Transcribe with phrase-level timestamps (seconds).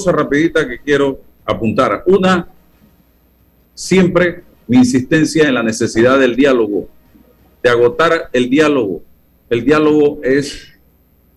[0.00, 2.04] cosas rapiditas que quiero apuntar.
[2.06, 2.46] Una,
[3.74, 6.88] siempre mi insistencia en la necesidad del diálogo,
[7.64, 9.02] de agotar el diálogo.
[9.50, 10.68] El diálogo es,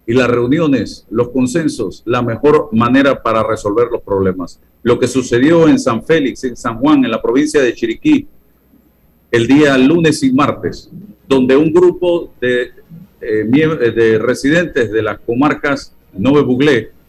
[0.05, 4.59] y las reuniones, los consensos, la mejor manera para resolver los problemas.
[4.83, 8.27] Lo que sucedió en San Félix, en San Juan, en la provincia de Chiriquí,
[9.31, 10.87] el día lunes y martes,
[11.27, 12.73] donde un grupo de,
[13.21, 17.00] eh, de residentes de las comarcas Nove Buglé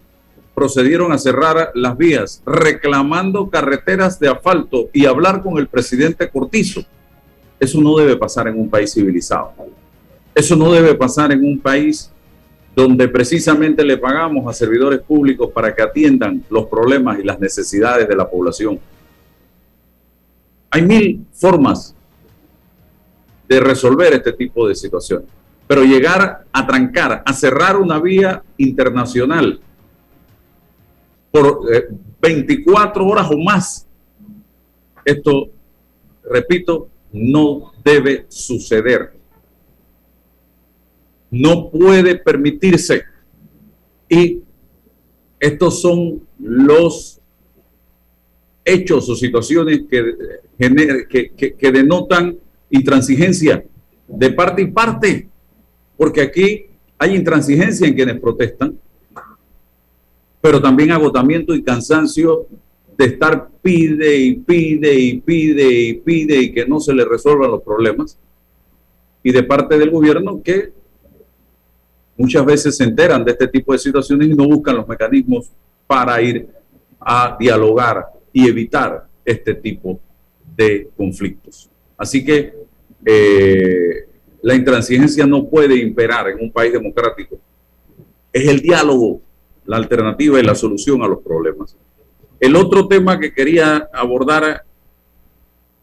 [0.55, 6.85] procedieron a cerrar las vías, reclamando carreteras de asfalto y hablar con el presidente Cortizo.
[7.59, 9.53] Eso no debe pasar en un país civilizado.
[10.35, 12.11] Eso no debe pasar en un país
[12.75, 18.09] donde precisamente le pagamos a servidores públicos para que atiendan los problemas y las necesidades
[18.09, 18.81] de la población.
[20.71, 21.95] Hay mil formas
[23.47, 25.29] de resolver este tipo de situaciones.
[25.67, 29.61] Pero llegar a trancar, a cerrar una vía internacional
[31.33, 31.67] por
[32.21, 33.87] 24 eh, horas o más,
[35.05, 35.51] esto,
[36.23, 39.13] repito, no debe suceder.
[41.31, 43.03] No puede permitirse.
[44.09, 44.43] Y
[45.41, 47.21] estos son los
[48.65, 52.39] hechos o situaciones que, que, que denotan
[52.71, 53.65] intransigencia
[54.07, 55.29] de parte y parte,
[55.97, 56.67] porque aquí
[56.99, 58.79] hay intransigencia en quienes protestan,
[60.43, 62.49] pero también agotamiento y cansancio
[62.99, 67.53] de estar pide y pide y pide y pide y que no se le resuelvan
[67.53, 68.19] los problemas,
[69.23, 70.73] y de parte del gobierno que
[72.17, 75.51] muchas veces se enteran de este tipo de situaciones y no buscan los mecanismos
[75.87, 76.49] para ir
[76.99, 80.01] a dialogar y evitar este tipo
[80.57, 81.71] de conflictos.
[81.97, 82.53] Así que
[83.05, 84.09] eh,
[84.43, 87.39] la intransigencia no puede imperar en un país democrático.
[88.33, 89.21] Es el diálogo
[89.65, 91.77] la alternativa y la solución a los problemas.
[92.41, 94.65] El otro tema que quería abordar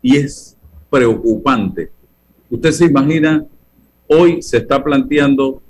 [0.02, 0.58] y es
[0.90, 1.92] preocupante.
[2.50, 3.46] Usted se imagina,
[4.08, 5.62] hoy se está planteando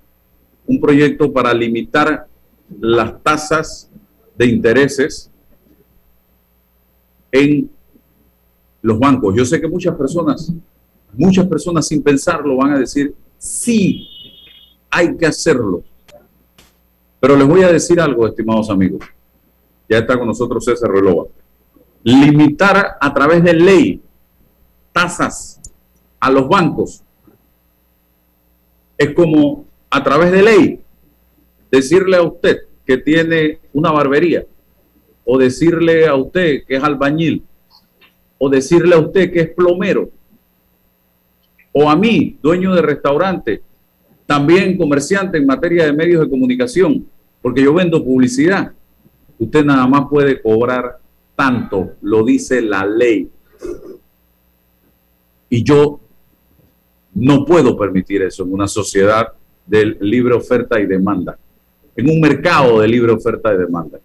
[0.66, 2.28] un proyecto para limitar
[2.80, 3.90] las tasas
[4.38, 5.30] de intereses
[7.32, 7.70] en
[8.82, 9.36] los bancos.
[9.36, 10.54] Yo sé que muchas personas
[11.14, 14.08] Muchas personas sin pensarlo van a decir, sí,
[14.90, 15.84] hay que hacerlo.
[17.20, 19.02] Pero les voy a decir algo, estimados amigos.
[19.88, 21.26] Ya está con nosotros César Relova.
[22.04, 24.02] Limitar a través de ley
[24.94, 25.60] tasas
[26.20, 27.04] a los bancos
[28.98, 30.82] es como a través de ley
[31.72, 34.46] decirle a usted que tiene una barbería
[35.26, 37.46] o decirle a usted que es albañil
[38.38, 40.10] o decirle a usted que es plomero
[41.72, 43.62] o a mí, dueño de restaurante,
[44.30, 47.04] también comerciante en materia de medios de comunicación,
[47.42, 48.72] porque yo vendo publicidad.
[49.40, 51.00] Usted nada más puede cobrar
[51.36, 53.28] tanto, lo dice la ley.
[55.50, 56.00] Y yo
[57.16, 59.30] no puedo permitir eso en una sociedad
[59.66, 61.40] de libre oferta y demanda,
[61.96, 64.00] en un mercado de libre oferta y demanda.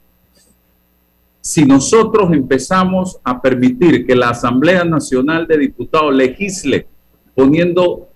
[1.42, 6.86] Si nosotros empezamos a permitir que la Asamblea Nacional de Diputados legisle
[7.34, 8.08] poniendo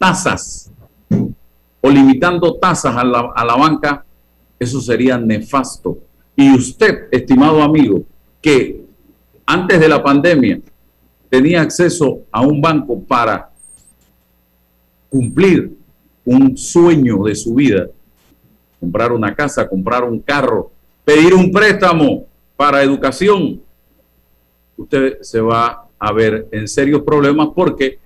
[0.00, 0.72] tasas
[1.82, 4.04] o limitando tasas a la, a la banca,
[4.58, 5.98] eso sería nefasto.
[6.34, 8.02] Y usted, estimado amigo,
[8.40, 8.82] que
[9.44, 10.58] antes de la pandemia
[11.28, 13.50] tenía acceso a un banco para
[15.10, 15.76] cumplir
[16.24, 17.88] un sueño de su vida,
[18.78, 20.70] comprar una casa, comprar un carro,
[21.04, 22.24] pedir un préstamo
[22.56, 23.60] para educación,
[24.78, 27.98] usted se va a ver en serios problemas porque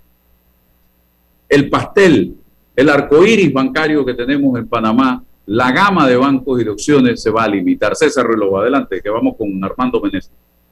[1.48, 2.34] el pastel,
[2.76, 7.22] el arco iris bancario que tenemos en Panamá, la gama de bancos y de opciones
[7.22, 7.94] se va a limitar.
[7.94, 10.30] César Reloj, adelante, que vamos con Armando Meneses,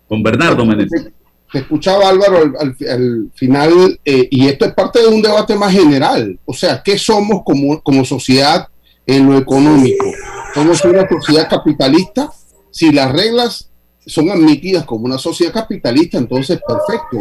[0.09, 1.11] con Bernardo Meneses.
[1.53, 6.39] Te escuchaba Álvaro al, final, eh, y esto es parte de un debate más general.
[6.47, 8.69] O sea, ¿qué somos como, como sociedad
[9.07, 10.07] en lo económico?
[10.55, 12.31] ¿Somos una sociedad capitalista?
[12.71, 13.71] Si las reglas
[14.07, 17.19] son admitidas como una sociedad capitalista, entonces perfecto,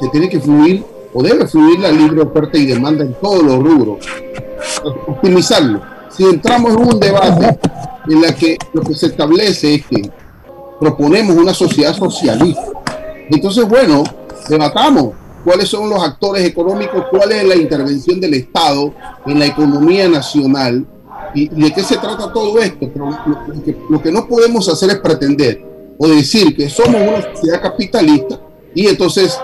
[0.00, 3.58] se tiene que fluir o debe fluir la libre oferta y demanda en todos los
[3.58, 4.04] rubros,
[5.06, 5.80] optimizarlo.
[6.10, 7.58] Si entramos en un debate
[8.08, 10.10] en la que lo que se establece es que
[10.80, 12.66] proponemos una sociedad socialista,
[13.30, 14.02] entonces bueno,
[14.48, 15.14] debatamos
[15.44, 18.92] cuáles son los actores económicos, cuál es la intervención del Estado
[19.24, 20.84] en la economía nacional
[21.34, 22.90] y, de qué se trata todo esto.
[22.92, 23.08] Pero
[23.88, 25.64] lo que no podemos hacer es pretender
[25.96, 28.40] o decir que somos una sociedad capitalista
[28.74, 29.38] y entonces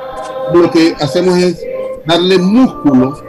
[0.52, 1.62] lo que hacemos es
[2.06, 3.22] darle músculos,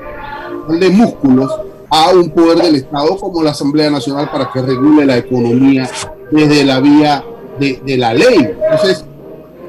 [0.68, 1.52] darle músculos
[1.90, 5.90] a un poder del Estado como la Asamblea Nacional para que regule la economía
[6.32, 7.24] desde la vía
[7.60, 8.38] de, de la ley.
[8.38, 9.06] Entonces,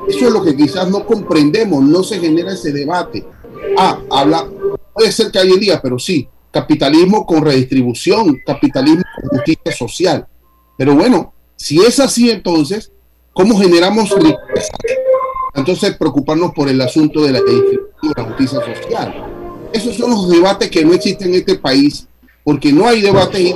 [0.09, 3.25] eso es lo que quizás no comprendemos, no se genera ese debate.
[3.77, 4.47] Ah, habla,
[4.93, 10.27] puede ser que alguien diga, pero sí, capitalismo con redistribución, capitalismo con justicia social.
[10.77, 12.93] Pero bueno, si es así, entonces,
[13.33, 14.73] ¿cómo generamos riqueza?
[15.55, 17.41] Entonces, preocuparnos por el asunto de la
[18.17, 19.15] la justicia social.
[19.73, 22.07] Esos son los debates que no existen en este país,
[22.45, 23.55] porque no hay debate,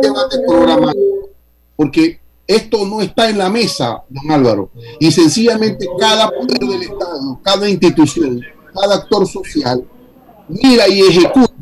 [0.00, 0.94] debate programado,
[1.76, 4.70] porque esto no está en la mesa, don Álvaro.
[5.00, 8.40] Y sencillamente cada poder del Estado, cada institución,
[8.72, 9.84] cada actor social,
[10.48, 11.52] mira y ejecuta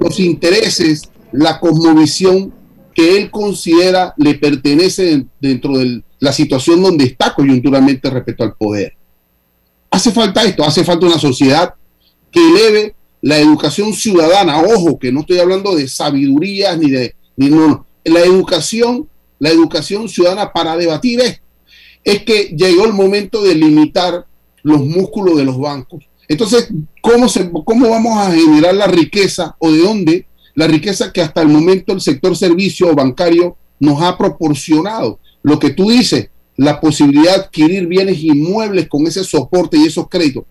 [0.00, 2.52] los intereses, la cosmovisión
[2.94, 8.94] que él considera le pertenece dentro de la situación donde está coyunturalmente respecto al poder.
[9.90, 11.74] Hace falta esto, hace falta una sociedad
[12.30, 14.62] que eleve la educación ciudadana.
[14.62, 17.16] Ojo, que no estoy hablando de sabidurías ni de...
[17.36, 19.08] Ni, no, La educación
[19.40, 21.40] la educación ciudadana para debatir es,
[22.04, 24.24] es que llegó el momento de limitar
[24.62, 26.04] los músculos de los bancos.
[26.28, 26.68] Entonces,
[27.00, 31.42] ¿cómo, se, ¿cómo vamos a generar la riqueza o de dónde la riqueza que hasta
[31.42, 35.18] el momento el sector servicio bancario nos ha proporcionado?
[35.42, 40.08] Lo que tú dices, la posibilidad de adquirir bienes inmuebles con ese soporte y esos
[40.08, 40.44] créditos.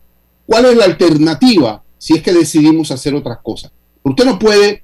[0.45, 3.71] ¿Cuál es la alternativa si es que decidimos hacer otras cosas?
[4.03, 4.83] Usted no puede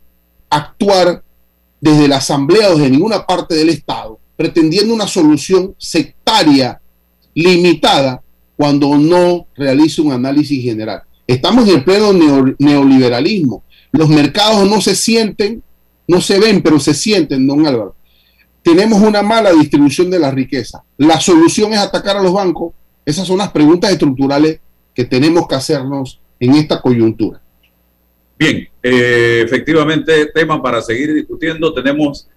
[0.50, 1.24] actuar
[1.82, 6.80] desde la Asamblea o desde ninguna parte del Estado, pretendiendo una solución sectaria,
[7.34, 8.22] limitada,
[8.56, 11.04] cuando no realiza un análisis general.
[11.28, 12.12] Estamos en el pleno
[12.58, 13.64] neoliberalismo.
[13.92, 15.62] Los mercados no se sienten,
[16.08, 17.96] no se ven, pero se sienten, don Álvaro.
[18.68, 20.84] Tenemos una mala distribución de la riqueza.
[20.98, 22.74] La solución es atacar a los bancos.
[23.06, 24.60] Esas son las preguntas estructurales
[24.94, 27.40] que tenemos que hacernos en esta coyuntura.
[28.38, 31.74] Bien, eh, efectivamente, tema para seguir discutiendo.
[31.74, 32.28] Tenemos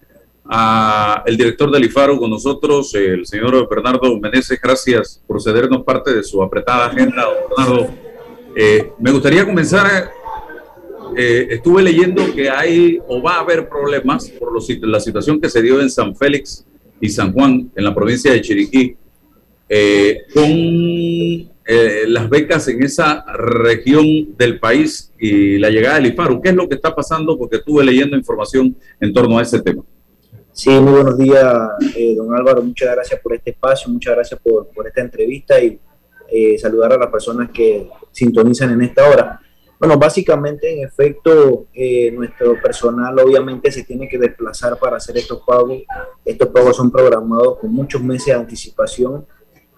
[0.45, 4.57] a el director del IFARO con nosotros, el señor Bernardo Meneses.
[4.63, 7.89] Gracias por cedernos parte de su apretada agenda, Bernardo.
[8.55, 10.13] Eh, me gustaría comenzar.
[11.15, 15.61] Eh, estuve leyendo que hay o va a haber problemas por la situación que se
[15.61, 16.65] dio en San Félix
[16.99, 18.95] y San Juan, en la provincia de Chiriquí,
[20.33, 26.41] con eh, las becas en esa región del país y la llegada del IFARU.
[26.41, 27.37] ¿Qué es lo que está pasando?
[27.37, 29.83] Porque estuve leyendo información en torno a ese tema.
[30.51, 31.45] Sí, muy buenos días,
[31.95, 32.61] eh, don Álvaro.
[32.61, 35.79] Muchas gracias por este espacio, muchas gracias por, por esta entrevista y
[36.29, 39.39] eh, saludar a las personas que sintonizan en esta hora.
[39.81, 41.65] Bueno, básicamente, en efecto,
[42.13, 45.81] nuestro personal obviamente se tiene que desplazar para hacer estos pagos.
[46.23, 49.25] Estos pagos son programados con muchos meses de anticipación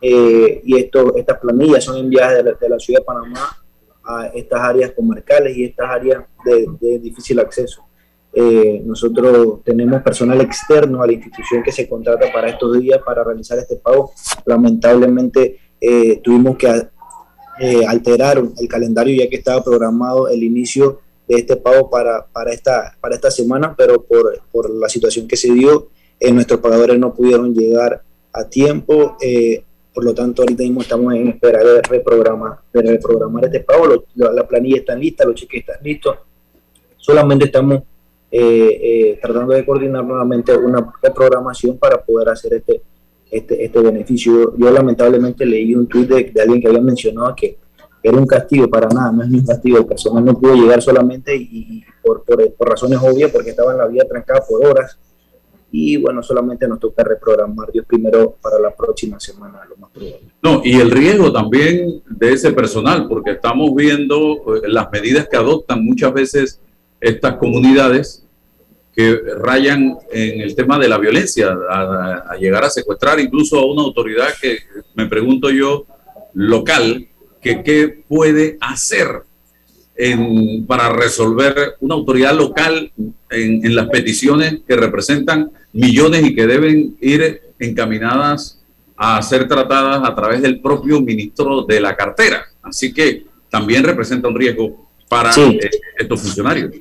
[0.02, 3.58] eh, y estas planillas son enviadas de la, ciudad de Panamá
[4.04, 7.86] a estas áreas comarcales y estas áreas de, difícil acceso.
[8.34, 13.24] Eh, nosotros tenemos personal externo a la institución que se contrata para estos días para
[13.24, 14.12] realizar este pago.
[14.44, 16.68] Lamentablemente eh, tuvimos que
[17.88, 22.98] alterar el calendario ya que estaba programado el inicio de este pago para, para, esta,
[23.00, 25.90] para esta semana, pero por, por la situación que se dio,
[26.32, 28.02] nuestros pagadores no pudieron llegar
[28.32, 29.18] a tiempo.
[29.94, 34.06] Por lo tanto, ahorita mismo estamos en espera de reprogramar, de reprogramar este pago.
[34.16, 36.18] la planilla está lista, los cheques están listos.
[36.98, 37.84] Solamente estamos
[38.32, 42.82] eh, eh, tratando de coordinar nuevamente una reprogramación para poder hacer este,
[43.34, 44.56] este, este beneficio.
[44.58, 47.58] Yo lamentablemente leí un tweet de, alguien que había mencionado que
[48.02, 51.36] era un castigo para nada, no es un castigo, el personal no pudo llegar solamente
[51.36, 55.00] y, por, por, por, razones obvias porque estaba en la vía trancada por horas
[55.72, 60.20] y bueno, solamente nos toca reprogramar Dios primero para la próxima semana, lo más probable.
[60.44, 65.36] No, y el riesgo también de ese personal, porque estamos viendo eh, las medidas que
[65.36, 66.62] adoptan muchas veces
[67.02, 68.23] estas comunidades
[68.96, 73.82] que rayan en el tema de la violencia, a, llegar a secuestrar incluso a una
[73.82, 74.60] autoridad que
[74.94, 75.86] me pregunto yo,
[76.34, 77.08] local,
[77.42, 79.24] que qué puede hacer
[80.68, 82.92] para resolver una autoridad local
[83.30, 88.60] en, las peticiones que representan millones y que deben ir encaminadas
[88.96, 92.46] a ser tratadas a través del propio ministro de la cartera.
[92.62, 95.60] Así que también representa un riesgo para eh,
[95.98, 96.72] estos funcionarios.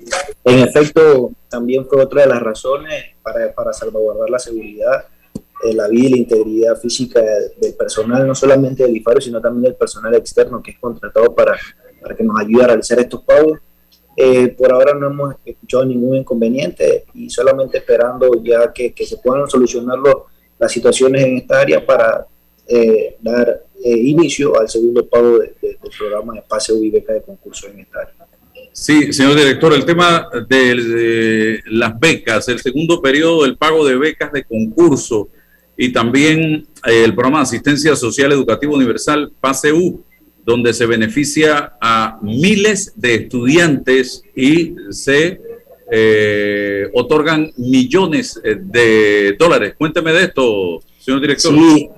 [0.45, 5.07] En efecto, también fue otra de las razones para, para salvaguardar la seguridad,
[5.62, 7.21] de la vida y la integridad física
[7.61, 11.57] del personal, no solamente del IFARO, sino también del personal externo que es contratado para
[12.03, 13.61] para que nos ayude a realizar estos pagos.
[14.15, 19.17] Eh, por ahora no hemos escuchado ningún inconveniente y solamente esperando ya que, que se
[19.17, 19.99] puedan solucionar
[20.59, 22.27] las situaciones en esta área para
[22.66, 27.69] eh, dar eh, inicio al segundo pago del programa de pase y beca de concurso
[27.69, 28.14] en esta área.
[28.73, 34.33] Sí, señor director, el tema de, las becas, el segundo periodo del pago de becas
[34.33, 35.28] de concurso
[35.76, 40.02] y también eh, el programa de asistencia social educativa universal PASEU,
[40.45, 45.40] donde se beneficia a miles de estudiantes y se
[45.90, 49.75] eh, otorgan millones eh, de dólares.
[49.76, 50.81] Cuénteme de esto,
[51.50, 51.90] Sí,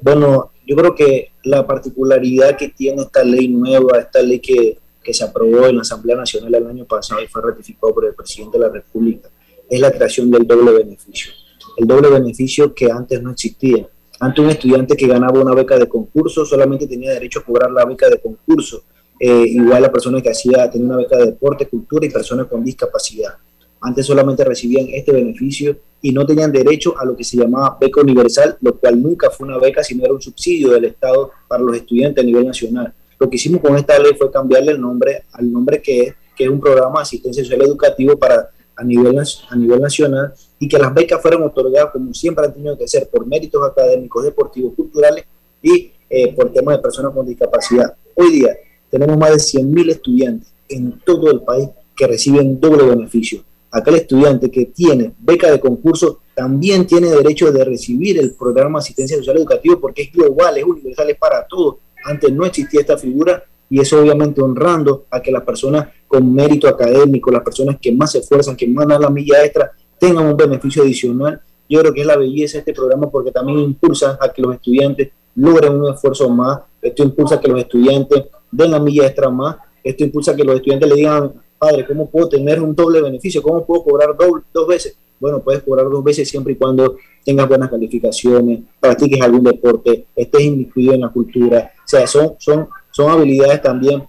[0.00, 5.12] bueno, yo creo que la particularidad que tiene esta ley nueva, esta ley que que
[5.12, 8.58] se aprobó en la Asamblea Nacional el año pasado y fue ratificado por el presidente
[8.58, 9.28] de la República,
[9.68, 11.32] es la creación del doble beneficio.
[11.76, 13.88] El doble beneficio que antes no existía.
[14.20, 17.84] Antes un estudiante que ganaba una beca de concurso solamente tenía derecho a cobrar la
[17.84, 18.84] beca de concurso.
[19.18, 22.64] Eh, igual la persona que hacía, tenía una beca de deporte, cultura y personas con
[22.64, 23.34] discapacidad.
[23.82, 28.00] Antes solamente recibían este beneficio y no tenían derecho a lo que se llamaba beca
[28.00, 31.76] universal, lo cual nunca fue una beca, sino era un subsidio del Estado para los
[31.76, 32.94] estudiantes a nivel nacional.
[33.18, 36.44] Lo que hicimos con esta ley fue cambiarle el nombre al nombre que es, que
[36.44, 40.78] es un programa de asistencia social educativo para a nivel, a nivel nacional y que
[40.78, 45.24] las becas fueran otorgadas como siempre han tenido que ser por méritos académicos, deportivos, culturales
[45.60, 47.94] y eh, por temas de personas con discapacidad.
[48.14, 48.56] Hoy día
[48.90, 53.42] tenemos más de 100.000 estudiantes en todo el país que reciben doble beneficio.
[53.72, 58.82] Aquel estudiante que tiene beca de concurso también tiene derecho de recibir el programa de
[58.84, 62.98] asistencia social educativo porque es global, es universal, es para todos antes no existía esta
[62.98, 67.92] figura y eso obviamente honrando a que las personas con mérito académico, las personas que
[67.92, 71.40] más se esfuerzan, que más dan la milla extra, tengan un beneficio adicional.
[71.68, 74.54] Yo creo que es la belleza de este programa porque también impulsa a que los
[74.54, 79.30] estudiantes logren un esfuerzo más, esto impulsa a que los estudiantes den la milla extra
[79.30, 83.00] más, esto impulsa a que los estudiantes le digan, padre, ¿cómo puedo tener un doble
[83.00, 83.40] beneficio?
[83.40, 84.96] ¿Cómo puedo cobrar doble, dos veces?
[85.20, 90.42] Bueno, puedes cobrar dos veces siempre y cuando tengas buenas calificaciones, practiques algún deporte, estés
[90.42, 91.72] incluido en la cultura.
[91.78, 94.02] O sea, son, son, son habilidades también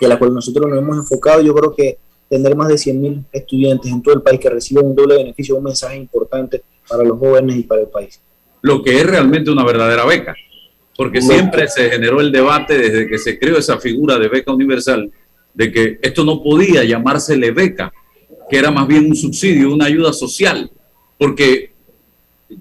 [0.00, 1.40] que a las cuales nosotros nos hemos enfocado.
[1.40, 1.98] Yo creo que
[2.28, 5.58] tener más de 100.000 estudiantes en todo el país que reciben un doble beneficio es
[5.58, 8.20] un mensaje importante para los jóvenes y para el país.
[8.62, 10.34] Lo que es realmente una verdadera beca,
[10.96, 15.12] porque siempre se generó el debate desde que se creó esa figura de beca universal,
[15.54, 17.92] de que esto no podía llamársele beca,
[18.48, 20.70] que era más bien un subsidio, una ayuda social,
[21.18, 21.72] porque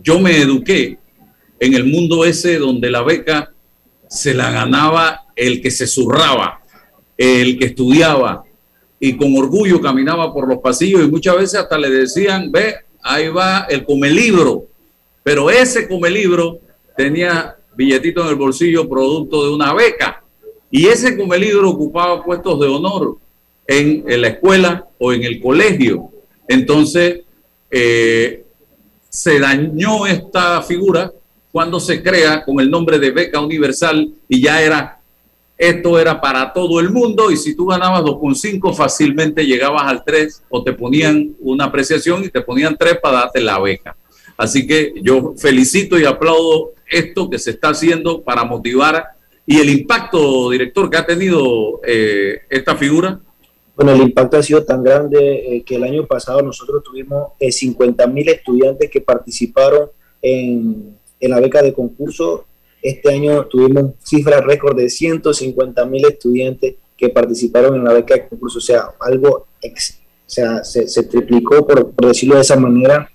[0.02, 0.98] yo me eduqué
[1.60, 3.54] en el mundo ese donde la beca
[4.08, 6.62] se la ganaba el que se zurraba,
[7.18, 8.44] el que estudiaba
[9.00, 13.30] y con orgullo caminaba por los pasillos y muchas veces hasta le decían, ve, ahí
[13.30, 14.68] va el come libro,
[15.24, 16.60] pero ese come libro
[16.96, 20.21] tenía billetito en el bolsillo producto de una beca
[20.72, 23.18] y ese come libro ocupaba puestos de honor
[23.68, 26.10] en, la escuela o en el colegio.
[26.48, 27.22] Entonces,
[27.70, 28.46] eh,
[29.10, 31.12] se dañó esta figura
[31.52, 35.02] cuando se crea con el nombre de beca universal y ya era,
[35.58, 40.44] esto era para todo el mundo y si tú ganabas 2.5 fácilmente llegabas al 3
[40.50, 43.98] o te ponían una apreciación y te ponían 3 para darte la beca.
[44.38, 49.06] Así que yo felicito y aplaudo esto que se está haciendo para motivar
[49.46, 53.20] y el impacto, director, que ha tenido eh, esta figura
[53.76, 57.52] bueno, el impacto ha sido tan grande eh, que el año pasado nosotros tuvimos eh,
[57.52, 59.90] 50 mil estudiantes que participaron
[60.22, 62.46] en, la beca de concurso.
[62.82, 68.28] Este año tuvimos cifras récord de 150 mil estudiantes que participaron en la beca de
[68.28, 68.60] concurso.
[68.60, 69.48] O sea, algo
[70.26, 73.10] sea, se, triplicó, por, decirlo de esa manera.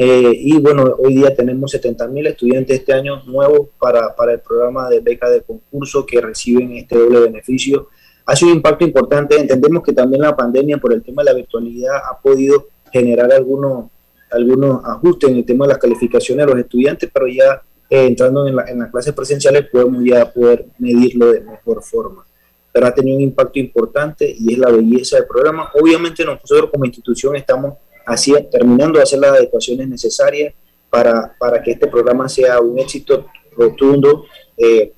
[0.00, 4.38] Eh, y bueno, hoy día tenemos 70 mil estudiantes este año nuevos para, para el
[4.38, 7.88] programa de beca de concurso que reciben este doble beneficio
[8.24, 9.40] ha sido un impacto importante.
[9.40, 13.90] Entendemos que también la pandemia por el tema de la virtualidad ha podido generar algunos,
[14.30, 18.46] algunos ajustes en el tema de las calificaciones de los estudiantes, pero ya eh, entrando
[18.46, 22.24] en, en, las clases presenciales podemos ya poder medirlo de mejor forma.
[22.70, 25.72] Pero ha tenido un impacto importante y es la belleza del programa.
[25.74, 27.78] Obviamente nosotros como institución estamos
[28.08, 30.54] así, terminando de hacer las adecuaciones necesarias
[30.90, 34.24] para, para que este programa sea un éxito rotundo.
[34.56, 34.92] Eh,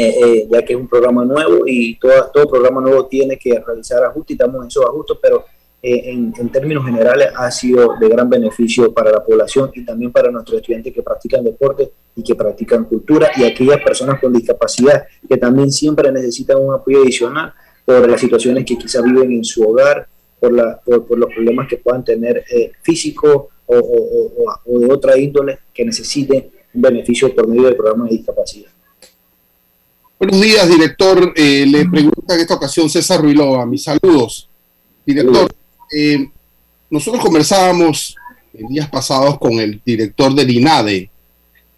[0.00, 4.04] eh, eh, ya que es un programa nuevo y todo, programa nuevo tiene que realizar
[4.04, 5.44] ajustes y estamos en esos ajustes, pero
[5.82, 10.30] en, en, términos generales ha sido de gran beneficio para la población y también para
[10.30, 15.36] nuestros estudiantes que practican deporte y que practican cultura y aquellas personas con discapacidad que
[15.36, 17.52] también siempre necesitan un apoyo adicional
[17.84, 20.06] por las situaciones que quizás viven en su hogar,
[20.40, 22.44] por, la, por, los problemas que puedan tener
[22.82, 28.06] físicos o, o, o, de otra índole que necesiten un beneficio por medio del programa
[28.06, 28.70] de discapacidad.
[30.18, 31.32] Buenos días, director.
[31.36, 33.64] Eh, le pregunta en esta ocasión César Ruilova.
[33.66, 34.48] Mis saludos.
[35.06, 35.48] Director,
[35.94, 36.28] eh,
[36.90, 38.16] nosotros conversábamos
[38.52, 41.10] en días pasados con el director del INADE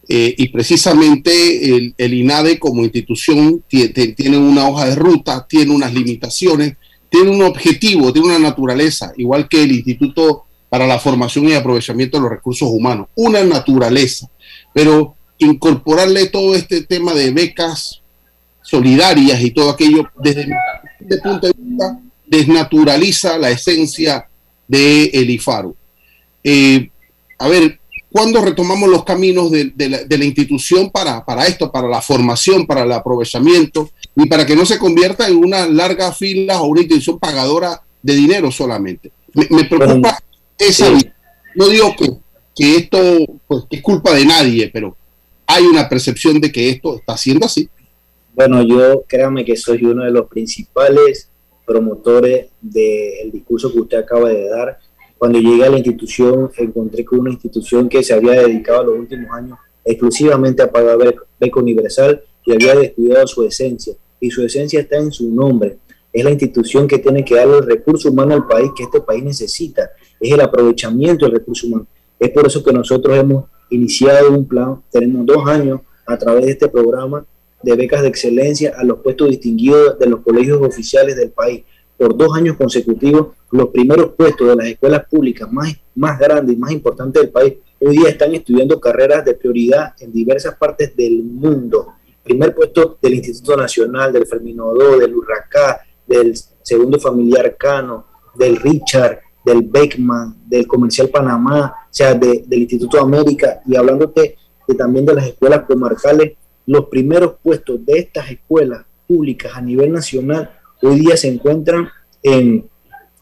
[0.09, 6.77] eh, y precisamente el, INADE como institución tiene una hoja de ruta, tiene unas limitaciones
[7.11, 12.17] tiene un objetivo, tiene una naturaleza, igual que el Instituto para la Formación y Aprovechamiento
[12.17, 14.31] de los Recursos Humanos, una naturaleza.
[14.73, 18.01] Pero incorporarle todo este tema de becas
[18.63, 24.29] solidarias y todo aquello, desde mi punto de vista, desnaturaliza la esencia
[24.69, 25.75] de el IFARO.
[26.45, 26.89] Eh,
[27.39, 27.80] a ver,
[28.11, 29.73] ¿cuándo retomamos los caminos de,
[30.09, 34.67] la, institución para, para, esto, para la formación, para el aprovechamiento y para que no
[34.67, 39.13] se convierta en una larga fila o una institución pagadora de dinero solamente?
[39.35, 40.19] Me, preocupa
[40.59, 40.91] esa
[41.55, 42.11] No digo que,
[42.55, 42.99] que esto
[43.47, 44.97] pues, es culpa de nadie, pero
[45.47, 47.69] hay una percepción de que esto está siendo así.
[48.35, 51.29] Bueno, yo créame que soy uno de los principales
[51.67, 54.79] promotores del discurso que usted acaba de dar.
[55.21, 59.31] Cuando llegué a la institución, encontré con una institución que se había dedicado los últimos
[59.33, 60.97] años exclusivamente a pagar
[61.39, 63.93] beca universal y había descuidado su esencia.
[64.19, 65.77] Y su esencia está en su nombre.
[66.11, 69.23] Es la institución que tiene que darle el recurso humano al país que este país
[69.23, 69.91] necesita.
[70.19, 71.87] Es el aprovechamiento del recurso humano.
[72.19, 76.53] Es por eso que nosotros hemos iniciado un plan, tenemos dos años a través de
[76.53, 77.27] este programa
[77.63, 81.63] de becas de excelencia a los puestos distinguidos de los colegios oficiales del país.
[82.01, 86.59] Por dos años consecutivos, los primeros puestos de las escuelas públicas más, más grandes y
[86.59, 91.23] más importantes del país hoy día están estudiando carreras de prioridad en diversas partes del
[91.23, 91.89] mundo.
[92.25, 99.19] Primer puesto del Instituto Nacional, del Fermino del Urracá, del Segundo Familiar Cano, del Richard,
[99.45, 105.17] del Beckman, del Comercial Panamá, o sea, del Instituto América, y hablándote de, también de
[105.17, 106.33] las escuelas comarcales,
[106.65, 110.51] los primeros puestos de estas escuelas públicas a nivel nacional
[110.83, 111.89] hoy día se encuentran
[112.23, 112.65] en,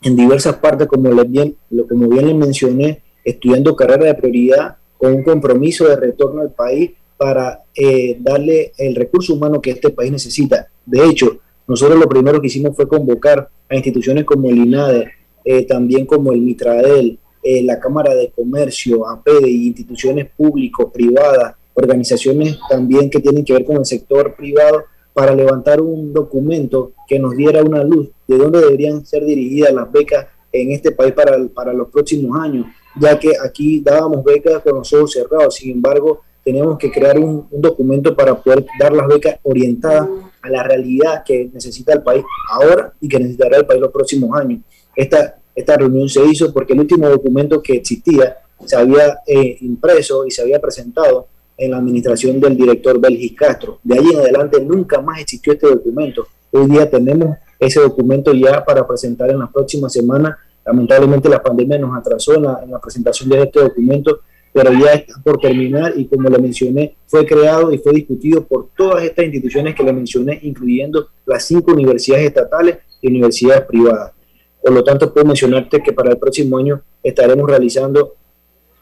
[0.02, 1.56] en diversas partes, como, les bien,
[1.88, 6.90] como bien les mencioné, estudiando carreras de prioridad con un compromiso de retorno al país
[7.16, 10.68] para eh, darle el recurso humano que este país necesita.
[10.86, 15.10] De hecho, nosotros lo primero que hicimos fue convocar a instituciones como el INADE,
[15.44, 22.58] eh, también como el Mitradel, eh, la Cámara de Comercio, APEDE instituciones públicos, privadas, organizaciones
[22.68, 24.84] también que tienen que ver con el sector privado
[25.18, 29.90] para levantar un documento que nos diera una luz de dónde deberían ser dirigidas las
[29.90, 34.76] becas en este país para, para los próximos años, ya que aquí dábamos becas con
[34.76, 39.40] los ojos cerrados, sin embargo, tenemos que crear un, documento para poder dar las becas
[39.42, 40.08] orientadas
[40.40, 44.38] a la realidad que necesita el país ahora y que necesitará el país los próximos
[44.38, 44.60] años.
[44.94, 50.24] Esta, esta reunión se hizo porque el último documento que existía se había eh, impreso
[50.24, 51.26] y se había presentado
[51.58, 53.80] en la administración del director Belgis Castro.
[53.82, 56.28] De ahí en adelante nunca más existió este documento.
[56.52, 60.36] Hoy día tenemos ese documento ya para presentar en las próximas semanas.
[60.64, 64.20] Lamentablemente la pandemia nos atrasó en la, en la presentación de este documento,
[64.52, 68.68] pero ya está por terminar y como le mencioné, fue creado y fue discutido por
[68.76, 74.12] todas estas instituciones que le mencioné, incluyendo las cinco universidades estatales y universidades privadas.
[74.62, 78.14] Por lo tanto, puedo mencionarte que para el próximo año estaremos realizando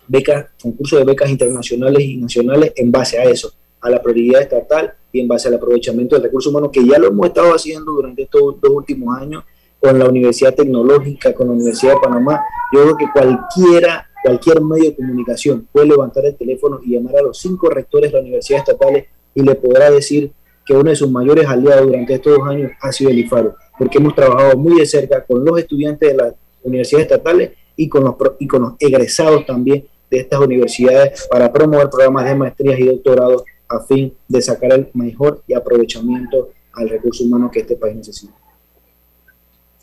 [0.09, 4.95] becas, concursos de becas internacionales y nacionales en base a eso, a la prioridad estatal
[5.13, 8.23] y en base al aprovechamiento del recurso humano, que ya lo hemos estado haciendo durante
[8.23, 9.45] estos dos últimos años
[9.79, 12.41] con la Universidad Tecnológica, con la Universidad de Panamá.
[12.73, 17.23] Yo creo que cualquiera, cualquier medio de comunicación puede levantar el teléfono y llamar a
[17.23, 20.33] los cinco rectores de la Universidad Estatales y le podrá decir
[20.65, 23.99] que uno de sus mayores aliados durante estos dos años ha sido el IFARO porque
[23.99, 28.15] hemos trabajado muy de cerca con los estudiantes de las universidades estatales y con los,
[28.39, 33.45] y con los egresados también de estas universidades para promover programas de maestrías y doctorados
[33.69, 38.35] a fin de sacar el mejor y aprovechamiento al recurso humano que este país necesita.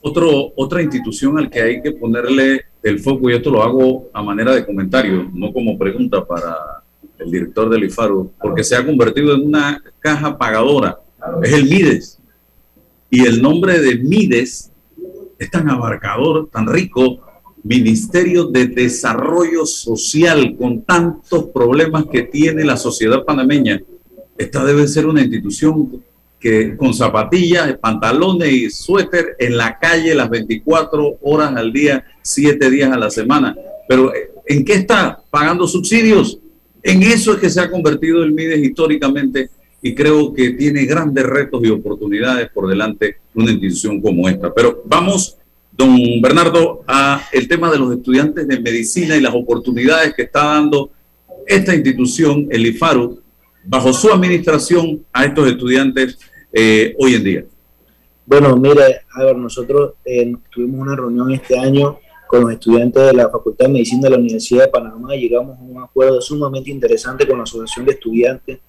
[0.02, 4.22] Otro, otra institución al que hay que ponerle el foco, y esto lo hago a
[4.22, 6.84] manera de comentario, no como pregunta para
[7.20, 11.00] el director del IFARO, porque se ha convertido en una caja pagadora,
[11.42, 12.20] es el MIDES.
[13.10, 14.72] Y el nombre de Mides
[15.40, 17.22] es tan abarcador, tan rico,
[17.64, 23.82] Ministerio de Desarrollo Social, con tantos problemas que tiene la sociedad panameña.
[24.38, 26.04] Esta debe ser una institución
[26.40, 32.70] que con zapatillas, pantalones y suéter en la calle las 24 horas al día, 7
[32.70, 33.56] días a la semana.
[33.88, 34.12] Pero
[34.46, 35.22] ¿en qué está?
[35.30, 36.40] Pagando subsidios.
[36.82, 39.50] En eso es que se ha convertido el MIDES históricamente
[39.82, 44.54] y creo que tiene grandes retos y oportunidades por delante una institución como esta.
[44.54, 45.38] Pero vamos,
[45.76, 50.44] don Bernardo, a el tema de los estudiantes de medicina y las oportunidades que está
[50.46, 50.92] dando
[51.46, 53.20] esta institución, el IFARU,
[53.66, 56.20] bajo su administración a estos estudiantes
[56.52, 57.46] eh, hoy en día.
[58.26, 63.14] Bueno, mire, a ver, nosotros eh, tuvimos una reunión este año con los estudiantes de
[63.14, 66.72] la Facultad de Medicina de la Universidad de Panamá y llegamos a un acuerdo sumamente
[66.72, 68.60] interesante con la Asociación de Estudiantes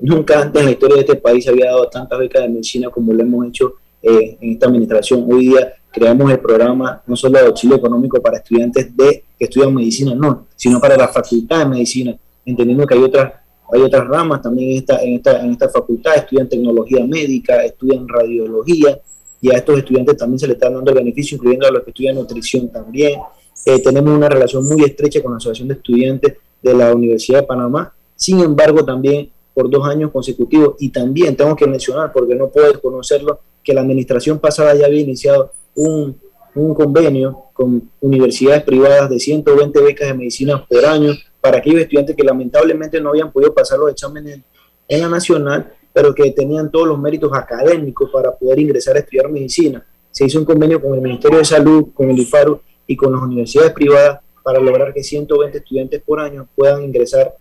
[0.00, 3.12] Nunca antes en la historia de este país había dado tantas becas de medicina como
[3.12, 5.26] lo hemos hecho eh, en esta administración.
[5.30, 9.74] Hoy día creamos el programa no solo de auxilio económico para estudiantes de que estudian
[9.74, 13.32] medicina, no, sino para la facultad de medicina, entendiendo que hay otras
[13.72, 18.08] hay otras ramas también en esta, en esta, en esta facultad, estudian tecnología médica, estudian
[18.08, 19.00] radiología,
[19.40, 21.90] y a estos estudiantes también se les está dando el beneficio, incluyendo a los que
[21.90, 23.20] estudian nutrición también.
[23.64, 27.46] Eh, tenemos una relación muy estrecha con la Asociación de Estudiantes de la Universidad de
[27.46, 32.48] Panamá, sin embargo también por dos años consecutivos, y también tengo que mencionar, porque no
[32.48, 36.18] puedo desconocerlo, que la administración pasada ya había iniciado un,
[36.54, 42.16] un convenio con universidades privadas de 120 becas de medicina por año para aquellos estudiantes
[42.16, 44.40] que lamentablemente no habían podido pasar los exámenes
[44.88, 49.30] en la nacional, pero que tenían todos los méritos académicos para poder ingresar a estudiar
[49.30, 49.84] medicina.
[50.10, 53.22] Se hizo un convenio con el Ministerio de Salud, con el IFARU y con las
[53.22, 57.34] universidades privadas para lograr que 120 estudiantes por año puedan ingresar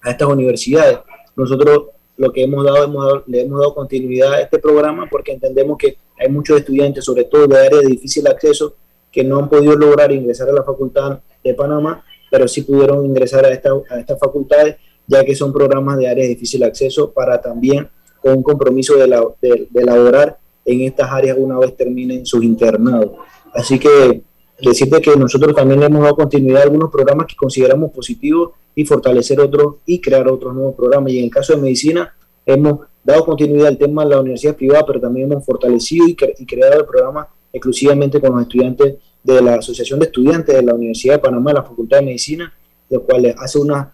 [0.00, 0.98] a estas universidades.
[1.36, 5.32] Nosotros lo que hemos dado, hemos dado, le hemos dado continuidad a este programa porque
[5.32, 8.74] entendemos que hay muchos estudiantes, sobre todo de áreas de difícil acceso,
[9.10, 13.44] que no han podido lograr ingresar a la Facultad de Panamá pero sí pudieron ingresar
[13.44, 14.74] a, esta, a estas facultades,
[15.06, 17.88] ya que son programas de áreas de difícil acceso para también
[18.20, 23.12] con un compromiso de, la, de, elaborar en estas áreas una vez terminen sus internados.
[23.54, 24.22] Así que
[24.60, 28.84] decirte que nosotros también le hemos dado continuidad a algunos programas que consideramos positivos y
[28.84, 31.12] fortalecer otros y crear otros nuevos programas.
[31.12, 34.84] Y en el caso de medicina, hemos dado continuidad al tema de la universidad privada,
[34.86, 40.00] pero también hemos fortalecido y, creado el programa exclusivamente con los estudiantes de la Asociación
[40.00, 42.52] de Estudiantes de la Universidad de Panamá, la Facultad de Medicina,
[42.90, 43.88] lo cual hace unas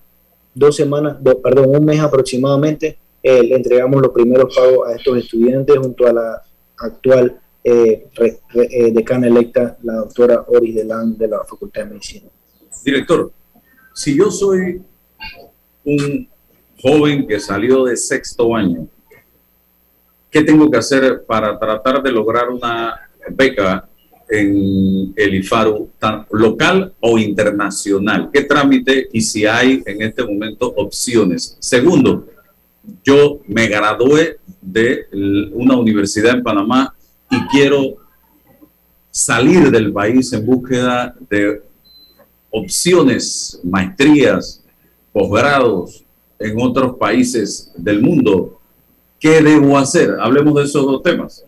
[0.54, 5.76] dos semanas, perdón, un mes aproximadamente, eh, le entregamos los primeros pagos a estos estudiantes
[5.78, 6.42] junto a la
[6.78, 8.08] actual eh,
[8.54, 12.28] eh, decana electa, la doctora Oris Delán de la Facultad de Medicina.
[12.82, 13.30] Director,
[14.00, 14.80] si yo soy
[15.84, 16.26] un
[16.80, 18.88] joven que salió de sexto año,
[20.30, 23.86] ¿qué tengo que hacer para tratar de lograr una beca
[24.26, 25.90] en el IFARU
[26.30, 28.30] local o internacional?
[28.32, 31.58] ¿Qué trámite y si hay en este momento opciones?
[31.60, 32.26] Segundo,
[33.04, 35.08] yo me gradué de
[35.52, 36.94] una universidad en Panamá
[37.30, 37.96] y quiero
[39.10, 41.68] salir del país en búsqueda de
[42.50, 44.62] opciones, maestrías,
[45.12, 46.04] posgrados
[46.38, 48.60] en otros países del mundo.
[49.18, 50.16] ¿Qué debo hacer?
[50.20, 51.44] Hablemos de esos dos temas.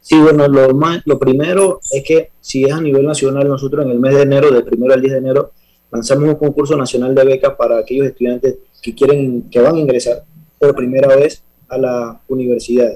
[0.00, 3.90] Sí, bueno, lo, más, lo primero es que si es a nivel nacional, nosotros en
[3.90, 5.50] el mes de enero, del primero al 10 de enero,
[5.90, 10.24] lanzamos un concurso nacional de becas para aquellos estudiantes que quieren, que van a ingresar
[10.58, 12.92] por primera vez a la universidad.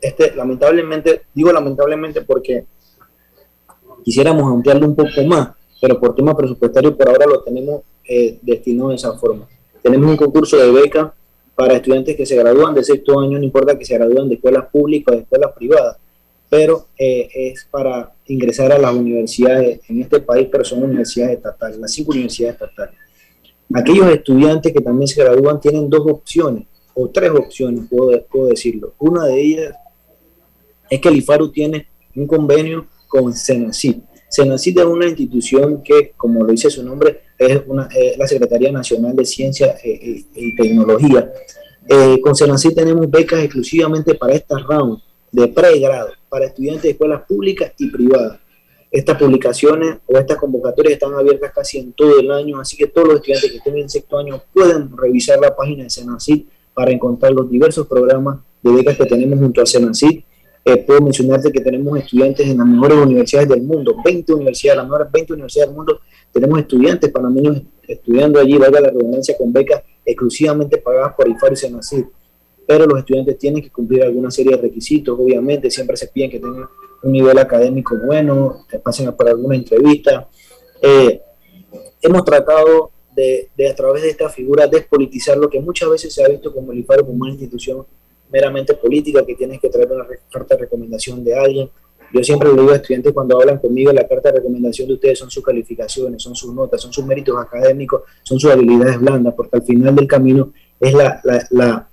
[0.00, 2.64] Este, lamentablemente, digo lamentablemente porque
[4.04, 5.48] quisiéramos ampliarlo un poco más,
[5.80, 9.46] pero por tema presupuestario por ahora lo tenemos eh, destinado de esa forma.
[9.82, 11.12] Tenemos un concurso de becas
[11.54, 14.66] para estudiantes que se gradúan de sexto año, no importa que se gradúen de escuelas
[14.70, 15.96] públicas o de escuelas privadas
[16.48, 21.78] pero eh, es para ingresar a las universidades en este país, pero son universidades estatales,
[21.78, 22.94] las cinco universidades estatales.
[23.74, 28.94] Aquellos estudiantes que también se gradúan tienen dos opciones, o tres opciones, puedo, puedo decirlo.
[28.98, 29.74] Una de ellas
[30.88, 33.96] es que el IFARU tiene un convenio con Senacid.
[34.28, 39.14] Senacid es una institución que, como lo dice su nombre, es, una, la Secretaría Nacional
[39.14, 41.32] de Ciencia eh, eh, y Tecnología.
[42.22, 47.72] con Senacid tenemos becas exclusivamente para estas rounds de pregrado para estudiantes de escuelas públicas
[47.78, 48.40] y privadas.
[48.90, 53.08] Estas publicaciones o estas convocatorias están abiertas casi en todo el año, así que todos
[53.08, 57.32] los estudiantes que estén en sexto año pueden revisar la página de Senacid para encontrar
[57.32, 60.20] los diversos programas de becas que tenemos junto a Senacid.
[60.66, 64.86] Eh, puedo mencionarte que tenemos estudiantes en las mejores universidades del mundo, 20 universidades, las
[64.86, 66.00] mejores 20 universidades del mundo,
[66.32, 71.56] tenemos estudiantes panameños estudiando allí, valga la redundancia, con becas exclusivamente pagadas por IFAR y
[71.56, 72.04] Senacid
[72.66, 76.40] pero los estudiantes tienen que cumplir alguna serie de requisitos, obviamente, siempre se piden que
[76.40, 76.68] tengan
[77.02, 80.28] un nivel académico bueno, que pasen por alguna entrevista.
[80.82, 81.20] Eh,
[82.02, 86.28] hemos tratado de, a través de esta figura despolitizar lo que muchas veces se ha
[86.28, 87.86] visto como el IFARO como una institución
[88.30, 91.70] meramente política que tienes que traer una carta de recomendación de alguien.
[92.12, 95.18] Yo siempre le digo a estudiantes cuando hablan conmigo, la carta de recomendación de ustedes
[95.18, 99.56] son sus calificaciones, son sus notas, son sus méritos académicos, son sus habilidades blandas, porque
[99.56, 101.88] al final del camino es la, la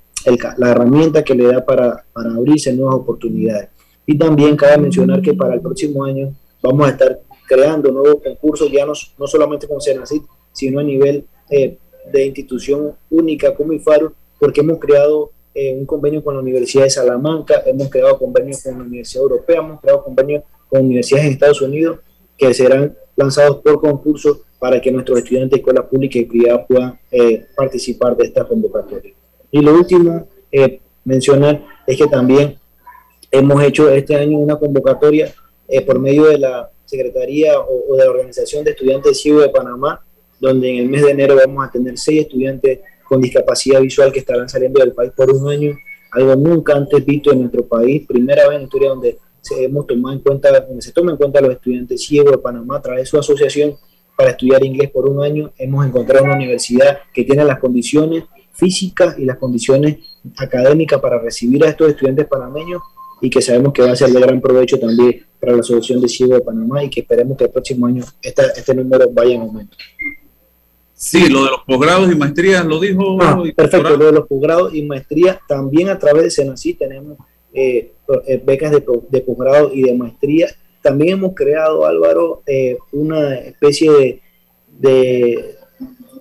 [0.57, 3.69] la herramienta que le da para, para abrirse nuevas oportunidades.
[4.05, 8.71] Y también cabe mencionar que para el próximo año vamos a estar creando nuevos concursos,
[8.71, 11.77] ya no, no solamente con Senacid, sino a nivel eh,
[12.11, 16.89] de institución única como IFARO, porque hemos creado eh, un convenio con la Universidad de
[16.89, 21.61] Salamanca, hemos creado convenios con la Universidad Europea, hemos creado convenios con universidades en Estados
[21.61, 21.99] Unidos
[22.37, 26.99] que serán lanzados por concurso para que nuestros estudiantes de escuelas públicas y privadas puedan
[27.11, 29.13] eh, participar de esta convocatoria.
[29.51, 32.57] Y lo último, eh, mencionar, es que también
[33.29, 35.33] hemos hecho este año una convocatoria
[35.67, 40.03] eh, por medio de la Secretaría o, de la Organización de Estudiantes Ciegos de Panamá,
[40.39, 42.79] donde en el mes de enero vamos a tener seis estudiantes
[43.13, 45.77] con discapacidad visual que estarán saliendo del país por un año,
[46.13, 49.85] algo nunca antes visto en nuestro país, primera vez en la historia donde se hemos
[49.85, 53.03] tomado en cuenta, donde se toma en cuenta los estudiantes ciegos de Panamá a través
[53.03, 53.75] de su asociación
[54.17, 55.53] para estudiar inglés por un año.
[55.59, 58.23] Hemos encontrado una universidad que tiene las condiciones
[58.53, 59.97] físicas y las condiciones
[60.37, 62.81] académicas para recibir a estos estudiantes panameños
[63.21, 66.07] y que sabemos que va a ser de gran provecho también para la Asociación de
[66.09, 69.77] Ciegos de Panamá y que esperemos que el próximo año este número vaya en aumento.
[71.03, 73.17] Sí, lo de los posgrados y maestrías lo dijo.
[73.21, 77.17] Ah, perfecto, lo de los posgrados y maestrías también a través de Senací tenemos
[77.53, 77.91] eh,
[78.25, 80.47] eh, becas de, de posgrado y de maestría.
[80.81, 84.21] También hemos creado, Álvaro, eh, una especie de,
[84.79, 85.55] de,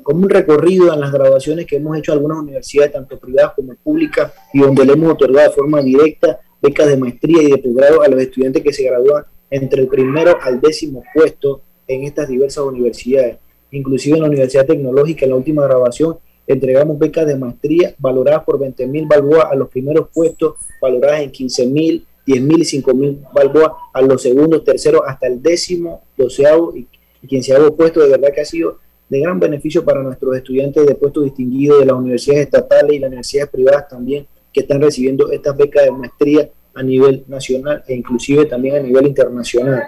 [0.02, 4.32] como un recorrido en las graduaciones que hemos hecho algunas universidades, tanto privadas como públicas,
[4.52, 8.08] y donde le hemos otorgado de forma directa becas de maestría y de posgrado a
[8.08, 13.36] los estudiantes que se gradúan entre el primero al décimo puesto en estas diversas universidades.
[13.72, 18.58] Inclusive en la Universidad Tecnológica, en la última grabación, entregamos becas de maestría valoradas por
[18.58, 22.94] 20 mil balboas a los primeros puestos, valoradas en 15 mil, 10 mil y 5
[22.94, 26.87] mil balboas a los segundos, terceros, hasta el décimo, doceavo y
[27.26, 28.00] quinceavo puesto.
[28.00, 31.87] De verdad que ha sido de gran beneficio para nuestros estudiantes de puestos distinguidos de
[31.87, 36.50] las universidades estatales y las universidades privadas también que están recibiendo estas becas de maestría
[36.74, 39.82] a nivel nacional e inclusive también a nivel internacional.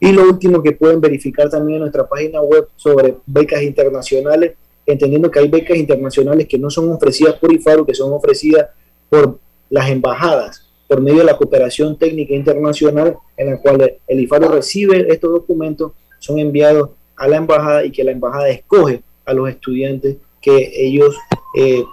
[0.00, 4.54] Y lo último que pueden verificar también en nuestra página web sobre becas internacionales,
[4.86, 8.68] entendiendo que hay becas internacionales que no son ofrecidas por IFARU, que son ofrecidas
[9.10, 14.48] por las embajadas, por medio de la cooperación técnica internacional, en la cual el IFARU
[14.48, 19.50] recibe estos documentos, son enviados a la embajada y que la embajada escoge a los
[19.50, 21.14] estudiantes que ellos
[21.54, 21.84] eh,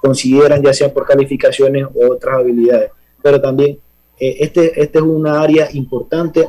[0.00, 2.90] consideran ya sea por calificaciones u otras habilidades.
[3.22, 3.78] Pero también
[4.18, 6.48] eh, este, este es una área importante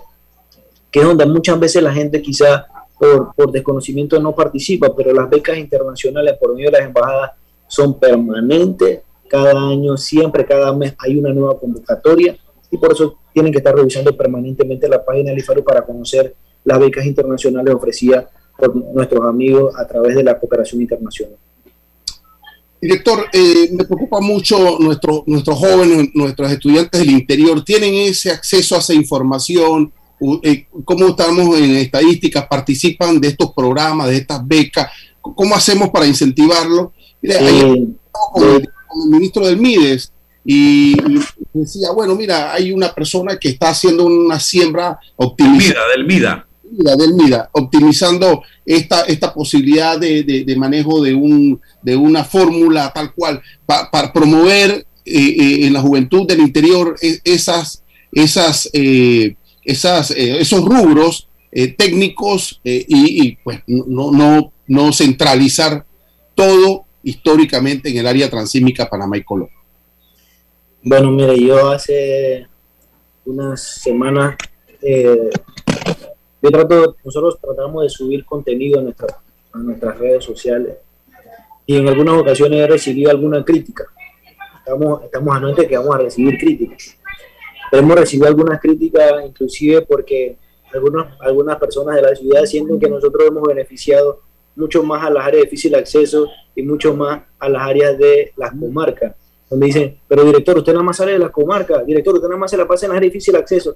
[0.93, 2.67] que es donde muchas veces la gente quizá
[2.99, 7.31] por, por desconocimiento no participa, pero las becas internacionales por medio de las embajadas
[7.67, 12.37] son permanentes, cada año, siempre, cada mes hay una nueva convocatoria
[12.69, 16.79] y por eso tienen que estar revisando permanentemente la página del IFARU para conocer las
[16.79, 18.25] becas internacionales ofrecidas
[18.55, 21.37] por nuestros amigos a través de la cooperación internacional.
[22.79, 28.75] Director, eh, me preocupa mucho nuestro, nuestros jóvenes, nuestros estudiantes del interior, ¿tienen ese acceso
[28.75, 29.91] a esa información?
[30.43, 32.47] Eh, ¿Cómo estamos en estadísticas?
[32.47, 34.89] ¿Participan de estos programas, de estas becas?
[35.21, 36.93] ¿Cómo hacemos para incentivarlo?
[37.21, 37.39] Mira,
[38.11, 38.69] con, el,
[39.09, 40.11] ministro del MIDES
[40.45, 40.95] y,
[41.53, 45.87] decía, bueno, mira, hay una persona que está haciendo una siembra optimizada.
[45.95, 46.45] Del MIDA
[46.97, 53.41] del MIDA, optimizando esta, esta posibilidad de, manejo de, un, de una fórmula tal cual,
[53.65, 60.63] para promover eh, eh, en la juventud del interior e, esas, esas, eh, esas, esos
[60.63, 61.27] rubros
[61.77, 65.85] técnicos y, pues no, no, no centralizar
[66.33, 69.49] todo históricamente en el área transísmica Panamá y Colón.
[70.81, 72.47] Bueno, mire, yo hace
[73.25, 74.35] unas semanas
[76.43, 79.07] yo trato, nosotros tratamos de subir contenido a, nuestra,
[79.53, 80.75] a nuestras redes sociales
[81.65, 83.85] y en algunas ocasiones he recibido alguna crítica.
[84.57, 86.97] Estamos, estamos anuentes que vamos a recibir críticas.
[87.71, 90.37] Hemos recibido algunas críticas, inclusive porque
[90.73, 94.21] algunos, algunas personas de la ciudad sienten que nosotros hemos beneficiado
[94.55, 98.33] mucho más a las áreas de difícil acceso y mucho más a las áreas de
[98.37, 99.15] las comarcas.
[99.49, 102.51] Donde dicen, pero director, usted nada más sale de las comarcas, director, usted nada más
[102.51, 103.75] se la pasa en las áreas de difícil acceso.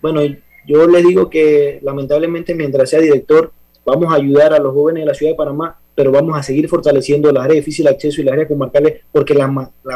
[0.00, 0.20] Bueno,
[0.66, 3.52] yo les digo que lamentablemente mientras sea director
[3.86, 6.68] vamos a ayudar a los jóvenes de la ciudad de Panamá, pero vamos a seguir
[6.68, 9.48] fortaleciendo las áreas de difícil acceso y las áreas comarcales porque la,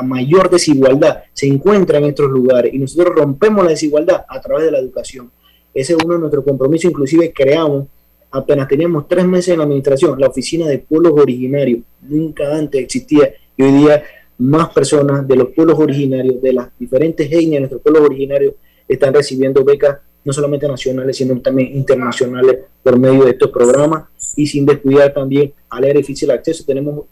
[0.03, 4.70] mayor desigualdad se encuentra en estos lugares y nosotros rompemos la desigualdad a través de
[4.70, 5.31] la educación.
[5.74, 7.88] Ese es uno de nuestros compromisos, inclusive creamos,
[8.31, 13.35] apenas teníamos tres meses en la administración, la oficina de pueblos originarios, nunca antes existía
[13.57, 14.03] y hoy día
[14.38, 18.55] más personas de los pueblos originarios, de las diferentes etnias de nuestros pueblos originarios,
[18.88, 24.05] están recibiendo becas no solamente nacionales, sino también internacionales por medio de estos programas
[24.37, 26.65] y sin descuidar también al área difícil acceso.
[26.67, 27.07] Tenemos,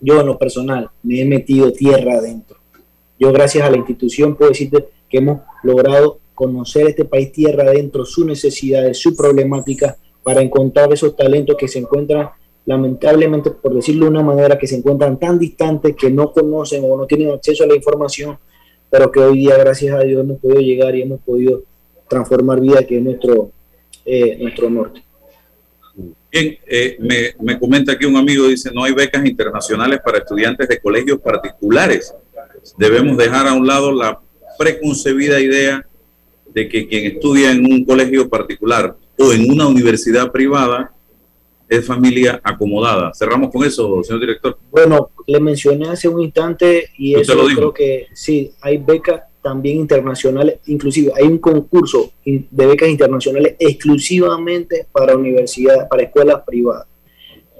[0.00, 2.58] yo en lo personal, me he metido tierra adentro.
[3.18, 8.04] Yo gracias a la institución puedo decirte que hemos logrado conocer este país tierra adentro,
[8.04, 12.30] sus necesidades, su problemática, para encontrar esos talentos que se encuentran
[12.66, 16.96] lamentablemente, por decirlo de una manera, que se encuentran tan distantes que no conocen o
[16.96, 18.38] no tienen acceso a la información,
[18.90, 21.62] pero que hoy día, gracias a Dios, hemos podido llegar y hemos podido
[22.08, 23.50] transformar vida, que es nuestro,
[24.04, 25.02] eh, nuestro norte.
[26.30, 30.68] Bien, eh, me, me, comenta aquí un amigo, dice, no hay becas internacionales para estudiantes
[30.68, 32.12] de colegios particulares.
[32.76, 34.20] Debemos dejar a un lado la
[34.58, 35.86] preconcebida idea
[36.52, 40.92] de que quien estudia en un colegio particular o en una universidad privada
[41.68, 43.12] es familia acomodada.
[43.14, 44.58] Cerramos con eso, señor director.
[44.70, 49.76] Bueno, le mencioné hace un instante y eso lo creo que sí, hay becas también
[49.76, 56.86] internacionales, inclusive hay un concurso de becas internacionales exclusivamente para universidades, para escuelas privadas,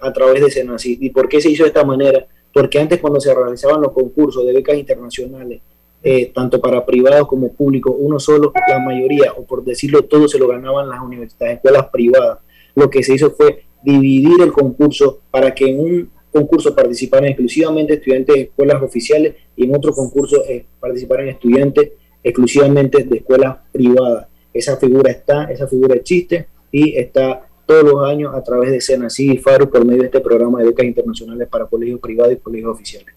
[0.01, 0.97] a través de Senasi.
[0.99, 2.27] ¿Y por qué se hizo de esta manera?
[2.55, 5.61] Porque antes cuando se realizaban los concursos de becas internacionales,
[6.03, 10.39] eh, tanto para privados como públicos, uno solo, la mayoría, o por decirlo todo, se
[10.39, 12.39] lo ganaban las universidades, escuelas privadas.
[12.75, 17.95] Lo que se hizo fue dividir el concurso para que en un concurso participaran exclusivamente
[17.95, 21.93] estudiantes de escuelas oficiales y en otro concurso eh, participaran estudiantes
[22.23, 24.27] exclusivamente de escuelas privadas.
[24.53, 29.33] Esa figura está, esa figura existe y está todos los años a través de Senasí
[29.33, 32.73] y FARU por medio de este programa de becas internacionales para colegios privados y colegios
[32.73, 33.15] oficiales.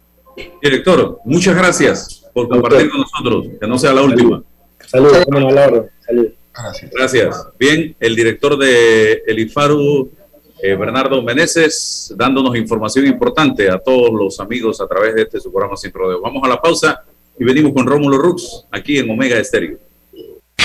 [0.61, 4.43] Director, muchas gracias por compartir con nosotros, que no sea la última.
[4.85, 5.25] Saludos,
[6.05, 6.31] Saludos.
[6.53, 6.91] Gracias.
[6.91, 7.47] Gracias.
[7.59, 10.11] Bien, el director de el IFARU
[10.61, 15.51] eh, Bernardo Meneses, dándonos información importante a todos los amigos a través de este su
[15.51, 16.21] programa Sin Rodeo.
[16.21, 17.03] Vamos a la pausa
[17.39, 19.77] y venimos con Rómulo Rux aquí en Omega Estéreo.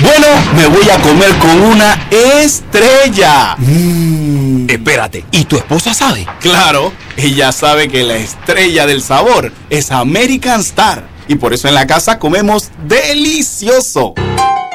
[0.00, 0.26] Bueno,
[0.56, 3.54] me voy a comer con una estrella.
[3.58, 4.68] Mm.
[4.68, 6.26] Espérate, ¿y tu esposa sabe?
[6.40, 11.06] Claro, ella sabe que la estrella del sabor es American Star.
[11.28, 14.14] Y por eso en la casa comemos delicioso.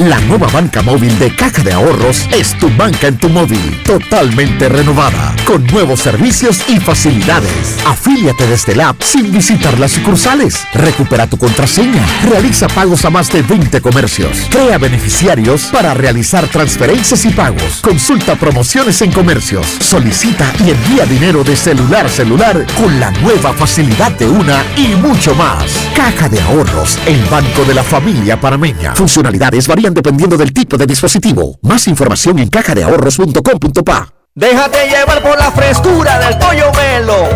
[0.00, 4.66] La nueva banca móvil de Caja de Ahorros es tu banca en tu móvil, totalmente
[4.66, 7.76] renovada, con nuevos servicios y facilidades.
[7.84, 10.66] Afíliate desde la app sin visitar las sucursales.
[10.72, 12.02] Recupera tu contraseña.
[12.30, 14.46] Realiza pagos a más de 20 comercios.
[14.48, 17.82] Crea beneficiarios para realizar transferencias y pagos.
[17.82, 19.66] Consulta promociones en comercios.
[19.80, 24.94] Solicita y envía dinero de celular a celular con la nueva facilidad de una y
[24.94, 25.64] mucho más.
[25.94, 28.94] Caja de Ahorros, el banco de la familia parameña.
[28.94, 31.58] Funcionalidades dependiendo del tipo de dispositivo.
[31.62, 34.20] Más información en cajadeahorros.com.pa.
[34.34, 37.28] Déjate llevar por la frescura del pollo melo,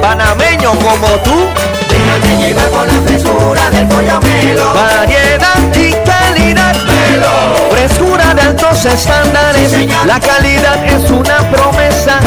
[0.00, 1.46] panameño como tú.
[1.90, 4.72] Déjate llevar por la frescura del pollo melo.
[4.72, 6.74] Variedad y calidad.
[6.84, 7.68] Melo.
[7.70, 9.72] Frescura de altos estándares.
[10.06, 12.18] la calidad es una promesa.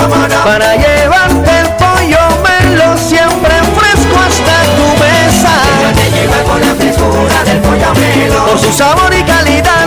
[0.45, 5.51] Para llevarte el pollo melo siempre fresco hasta tu mesa.
[5.79, 8.45] Déjate llevar por la frescura del pollo melo.
[8.45, 9.40] Por su sabor y calidad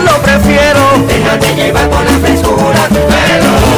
[0.05, 0.81] lo prefiero.
[1.09, 2.89] Déjate llevar por la frescura.
[2.91, 3.75] Melo.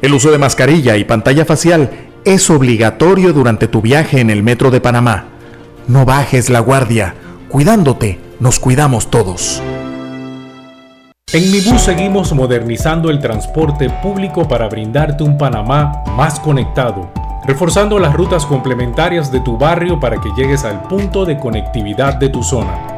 [0.00, 1.90] El uso de mascarilla y pantalla facial
[2.24, 5.24] es obligatorio durante tu viaje en el metro de Panamá.
[5.88, 7.14] No bajes la guardia.
[7.48, 9.62] Cuidándote, nos cuidamos todos.
[11.32, 17.10] En Mi Bus seguimos modernizando el transporte público para brindarte un Panamá más conectado,
[17.46, 22.28] reforzando las rutas complementarias de tu barrio para que llegues al punto de conectividad de
[22.28, 22.97] tu zona.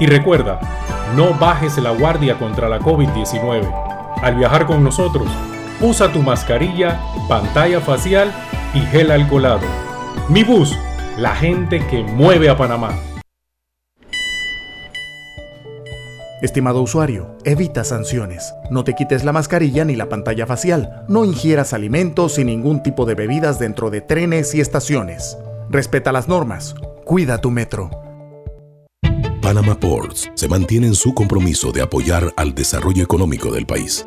[0.00, 0.58] Y recuerda,
[1.14, 3.70] no bajes la guardia contra la COVID-19.
[4.22, 5.28] Al viajar con nosotros,
[5.82, 8.32] usa tu mascarilla, pantalla facial
[8.72, 9.66] y gel alcoholado.
[10.30, 10.74] Mi bus,
[11.18, 12.98] la gente que mueve a Panamá.
[16.40, 18.54] Estimado usuario, evita sanciones.
[18.70, 21.04] No te quites la mascarilla ni la pantalla facial.
[21.08, 25.36] No ingieras alimentos y ningún tipo de bebidas dentro de trenes y estaciones.
[25.68, 26.74] Respeta las normas.
[27.04, 28.09] Cuida tu metro.
[29.50, 34.06] Panama Ports se mantiene en su compromiso de apoyar al desarrollo económico del país.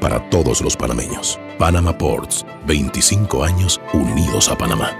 [0.00, 1.38] para todos los panameños.
[1.58, 4.96] Panama Ports, 25 años unidos a Panamá.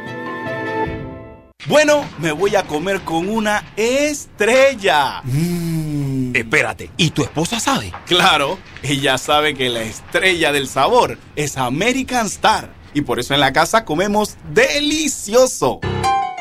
[1.68, 5.22] Bueno, me voy a comer con una estrella.
[5.22, 6.34] Mm.
[6.34, 7.92] Espérate, ¿y tu esposa sabe?
[8.06, 12.72] Claro, ella sabe que la estrella del sabor es American Star.
[12.94, 15.80] Y por eso en la casa comemos delicioso.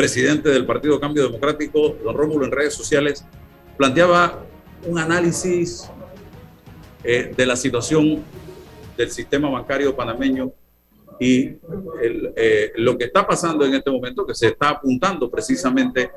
[0.00, 3.22] Presidente del Partido Cambio Democrático, don Rómulo, en redes sociales,
[3.76, 4.46] planteaba
[4.86, 5.90] un análisis
[7.04, 8.24] eh, de la situación
[8.96, 10.54] del sistema bancario panameño
[11.20, 11.50] y
[12.34, 16.10] eh, lo que está pasando en este momento, que se está apuntando precisamente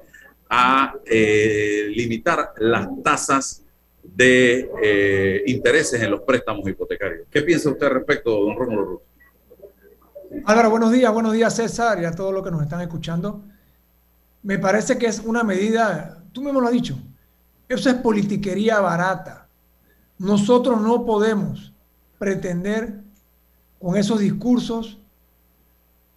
[0.49, 3.65] a eh, limitar las tasas
[4.01, 7.27] de intereses en los préstamos hipotecarios.
[7.29, 9.01] ¿Qué piensa usted al respecto, don Rómulo Ruz?
[10.45, 13.43] Álvaro, buenos días, buenos días César y a todos los que nos están escuchando
[14.43, 16.97] me parece que es una medida, tú mismo lo has dicho,
[17.67, 19.47] eso es politiquería barata.
[20.17, 21.73] Nosotros no podemos
[22.19, 23.01] pretender
[23.79, 24.99] con esos discursos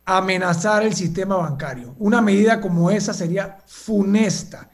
[0.04, 1.94] amenazar el sistema bancario.
[1.98, 4.70] Una medida como esa sería funesta.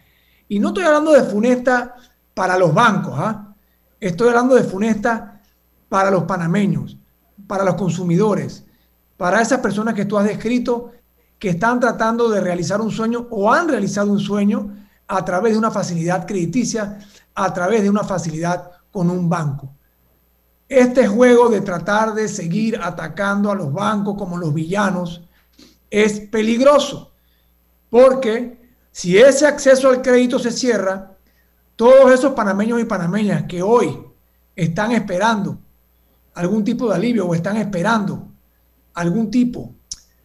[0.48, 1.94] Y no estoy hablando de funesta
[2.34, 3.54] para los bancos, ¿ah?
[4.00, 5.40] estoy hablando de funesta
[5.88, 6.98] para los panameños,
[7.46, 8.64] para los consumidores,
[9.16, 10.92] para esas personas que tú has descrito
[11.42, 14.76] que están tratando de realizar un sueño o han realizado un sueño
[15.08, 17.00] a través de una facilidad crediticia,
[17.34, 19.74] a través de una facilidad con un banco.
[20.68, 25.22] Este juego de tratar de seguir atacando a los bancos como los villanos
[25.90, 27.10] es peligroso,
[27.90, 28.60] porque
[28.92, 31.16] si ese acceso al crédito se cierra,
[31.74, 33.98] todos esos panameños y panameñas que hoy
[34.54, 35.58] están esperando
[36.34, 38.28] algún tipo de alivio o están esperando
[38.94, 39.74] algún tipo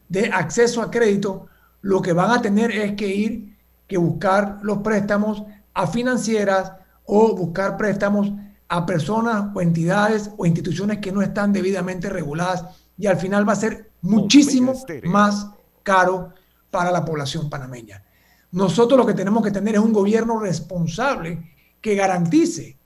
[0.10, 1.48] de acceso a crédito,
[1.82, 5.44] lo que van a tener es que ir, que buscar los préstamos
[5.74, 6.74] a financieras
[7.06, 8.32] o buscar préstamos
[8.68, 12.66] a personas o entidades o instituciones que no están debidamente reguladas.
[12.98, 15.48] Y al final va a ser muchísimo más
[15.84, 16.34] caro
[16.72, 18.04] para la población panameña.
[18.52, 22.78] Nosotros lo que tenemos que tener es un gobierno responsable que garantice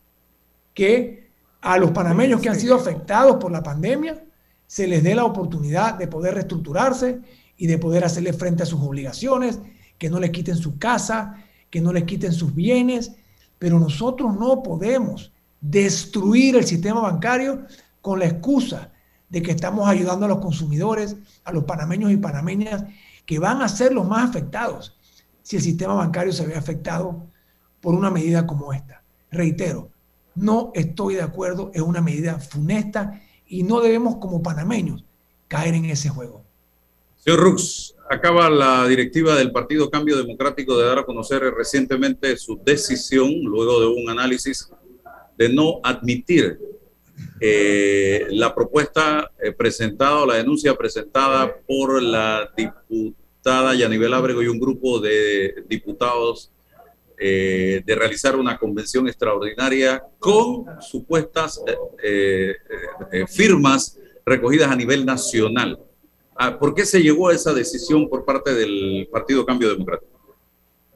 [0.74, 4.24] que a los panameños que han sido afectados por la pandemia
[4.72, 7.20] se les dé la oportunidad de poder reestructurarse
[7.58, 9.60] y de poder hacerle frente a sus obligaciones,
[9.98, 13.12] que no les quiten su casa, que no les quiten sus bienes,
[13.60, 17.66] pero nosotros no podemos destruir el sistema bancario
[18.02, 18.94] con la excusa
[19.28, 22.86] de que estamos ayudando a los consumidores, a los panameños y panameñas,
[23.26, 24.98] que van a ser los más afectados
[25.42, 27.28] si el sistema bancario se ve afectado
[27.82, 29.04] por una medida como esta.
[29.32, 29.90] Reitero,
[30.34, 33.20] no estoy de acuerdo, es una medida funesta
[33.52, 35.04] y no debemos como panameños
[35.50, 36.46] caer en ese juego.
[37.18, 42.60] Señor Rux, acaba la directiva del Partido Cambio Democrático de dar a conocer recientemente su
[42.64, 44.72] decisión, luego de un análisis,
[45.38, 46.60] de no admitir
[47.42, 54.48] eh, la propuesta eh, presentada o la denuncia presentada por la diputada Yanibel Ábrego y
[54.48, 56.52] un grupo de diputados
[57.24, 61.62] eh, de realizar una convención extraordinaria con supuestas
[63.28, 65.80] firmas recogidas a nivel nacional.
[66.36, 70.12] Ah, ¿Por qué se llegó a esa decisión por parte del Partido Cambio Democrático?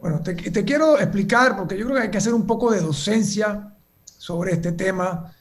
[0.01, 2.81] Bueno, te, te quiero explicar, porque yo creo que hay que hacer un poco de
[2.81, 5.31] docencia sobre este tema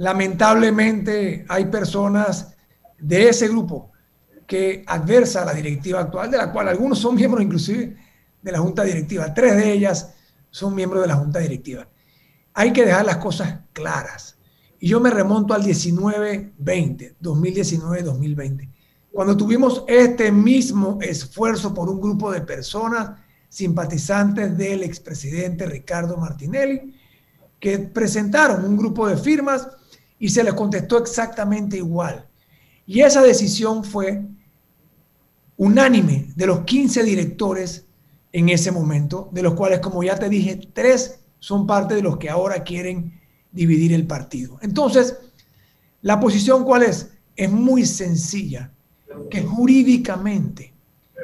[0.00, 2.56] lamentablemente hay personas
[2.98, 3.92] de ese grupo
[4.46, 7.96] que adversa a la directiva actual, de la cual algunos son miembros inclusive
[8.40, 9.34] de la junta directiva.
[9.34, 10.14] Tres de ellas
[10.50, 11.88] son miembros de la junta directiva.
[12.54, 14.36] Hay que dejar las cosas claras.
[14.78, 18.70] Y yo me remonto al 19-20, 2019-2020,
[19.12, 26.94] cuando tuvimos este mismo esfuerzo por un grupo de personas simpatizantes del expresidente Ricardo Martinelli,
[27.58, 29.68] que presentaron un grupo de firmas
[30.18, 32.26] y se les contestó exactamente igual.
[32.86, 34.22] Y esa decisión fue
[35.56, 37.86] unánime de los 15 directores
[38.32, 42.18] en ese momento, de los cuales, como ya te dije, tres son parte de los
[42.18, 43.20] que ahora quieren
[43.50, 44.58] dividir el partido.
[44.62, 45.18] Entonces,
[46.02, 47.10] la posición cuál es?
[47.34, 48.72] Es muy sencilla,
[49.30, 50.72] que jurídicamente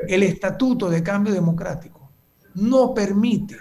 [0.08, 2.10] el estatuto de cambio democrático
[2.54, 3.56] no permite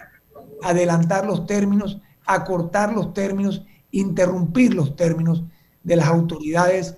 [0.64, 3.64] adelantar los términos, acortar los términos
[3.96, 5.44] interrumpir los términos
[5.84, 6.98] de las autoridades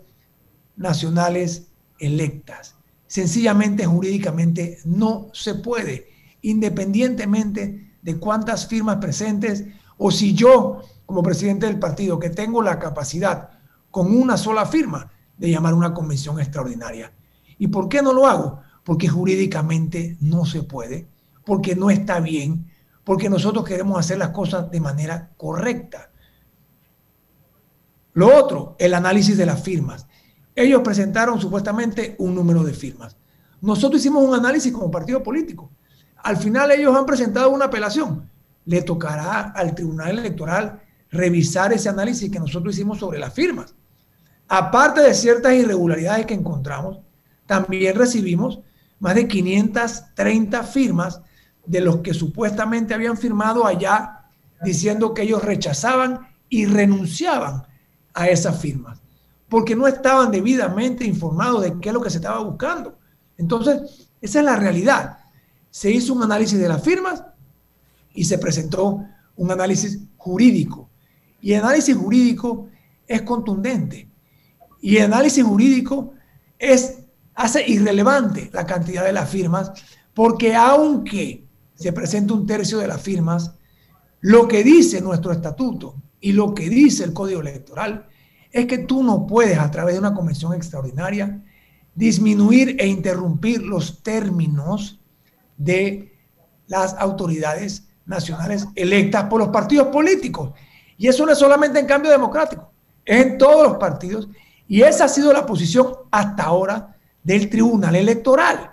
[0.76, 1.68] nacionales
[2.00, 2.76] electas.
[3.06, 6.07] Sencillamente, jurídicamente, no se puede,
[6.41, 9.65] independientemente de cuántas firmas presentes
[9.97, 13.49] o si yo, como presidente del partido, que tengo la capacidad
[13.91, 17.13] con una sola firma de llamar una convención extraordinaria.
[17.57, 18.61] ¿Y por qué no lo hago?
[18.83, 21.07] Porque jurídicamente no se puede,
[21.45, 22.71] porque no está bien,
[23.03, 26.11] porque nosotros queremos hacer las cosas de manera correcta.
[28.13, 30.07] Lo otro, el análisis de las firmas.
[30.55, 33.15] Ellos presentaron supuestamente un número de firmas.
[33.61, 35.71] Nosotros hicimos un análisis como partido político.
[36.28, 38.30] Al final ellos han presentado una apelación.
[38.65, 43.73] Le tocará al Tribunal Electoral revisar ese análisis que nosotros hicimos sobre las firmas.
[44.49, 46.99] Aparte de ciertas irregularidades que encontramos,
[47.45, 48.59] también recibimos
[48.99, 51.21] más de 530 firmas
[51.65, 54.25] de los que supuestamente habían firmado allá
[54.61, 57.63] diciendo que ellos rechazaban y renunciaban
[58.13, 59.01] a esas firmas,
[59.47, 62.99] porque no estaban debidamente informados de qué es lo que se estaba buscando.
[63.38, 65.19] Entonces, esa es la realidad.
[65.78, 67.23] Se hizo un análisis de las firmas
[68.11, 69.05] y se presentó
[69.36, 70.89] un análisis jurídico.
[71.39, 72.67] Y el análisis jurídico
[73.05, 74.09] es contundente.
[74.82, 76.13] Y el análisis jurídico
[76.57, 77.03] es,
[77.36, 79.71] hace irrelevante la cantidad de las firmas,
[80.15, 83.53] porque aunque se presente un tercio de las firmas,
[84.21, 88.07] lo que dice nuestro estatuto y lo que dice el Código Electoral
[88.51, 91.45] es que tú no puedes a través de una convención extraordinaria
[91.93, 95.01] disminuir e interrumpir los términos
[95.58, 96.14] de
[96.68, 100.51] las autoridades nacionales electas por los partidos políticos.
[100.97, 102.72] Y eso no es solamente en cambio democrático,
[103.05, 104.30] es en todos los partidos.
[104.68, 108.72] Y esa ha sido la posición hasta ahora del Tribunal Electoral.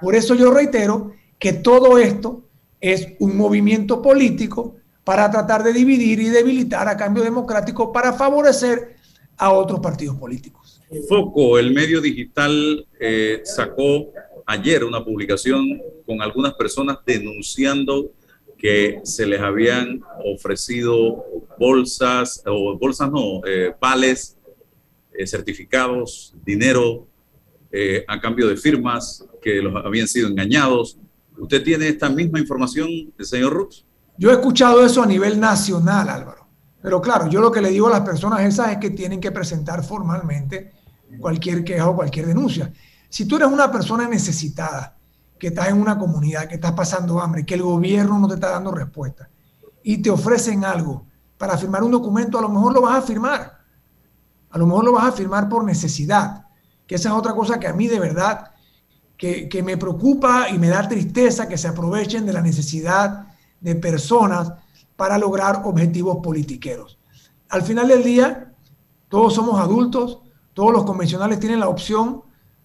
[0.00, 2.44] Por eso yo reitero que todo esto
[2.80, 8.96] es un movimiento político para tratar de dividir y debilitar a cambio democrático para favorecer
[9.36, 10.80] a otros partidos políticos.
[11.08, 14.12] Foco, el medio digital, eh, sacó
[14.46, 18.12] ayer una publicación con algunas personas denunciando
[18.58, 21.24] que se les habían ofrecido
[21.58, 24.36] bolsas, o bolsas no, eh, vales,
[25.12, 27.08] eh, certificados, dinero
[28.06, 30.96] a cambio de firmas que los habían sido engañados.
[31.36, 32.88] ¿Usted tiene esta misma información,
[33.18, 33.84] señor Rux?
[34.16, 36.46] Yo he escuchado eso a nivel nacional, Álvaro.
[36.80, 39.32] Pero claro, yo lo que le digo a las personas esas es que tienen que
[39.32, 40.70] presentar formalmente
[41.18, 42.72] cualquier queja o cualquier denuncia.
[43.14, 44.96] Si tú eres una persona necesitada,
[45.38, 48.50] que estás en una comunidad, que estás pasando hambre, que el gobierno no te está
[48.50, 49.30] dando respuesta
[49.84, 51.06] y te ofrecen algo
[51.38, 53.60] para firmar un documento, a lo mejor lo vas a firmar.
[54.50, 56.46] A lo mejor lo vas a firmar por necesidad,
[56.88, 58.50] que esa es otra cosa que a mí de verdad
[59.16, 63.28] que, que me preocupa y me da tristeza que se aprovechen de la necesidad
[63.60, 64.54] de personas
[64.96, 66.98] para lograr objetivos politiqueros.
[67.48, 68.52] Al final del día,
[69.08, 70.18] todos somos adultos,
[70.52, 72.24] todos los convencionales tienen la opción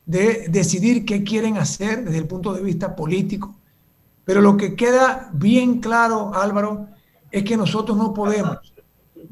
[0.10, 3.53] de decidir qué quieren hacer desde el punto de vista político.
[4.26, 6.88] Pero lo que queda bien claro, Álvaro,
[7.30, 8.74] es que nosotros no podemos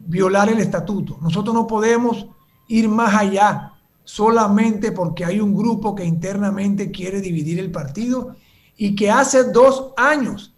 [0.06, 1.18] violar el estatuto.
[1.20, 2.28] Nosotros no podemos
[2.68, 3.74] ir más allá
[4.04, 8.36] solamente porque hay un grupo que internamente quiere dividir el partido
[8.76, 10.54] y que hace dos años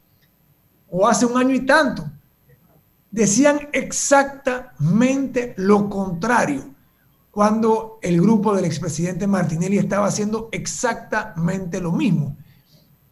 [0.89, 2.11] o hace un año y tanto
[3.09, 6.75] decían exactamente lo contrario
[7.31, 12.37] cuando el grupo del expresidente Martinelli estaba haciendo exactamente lo mismo.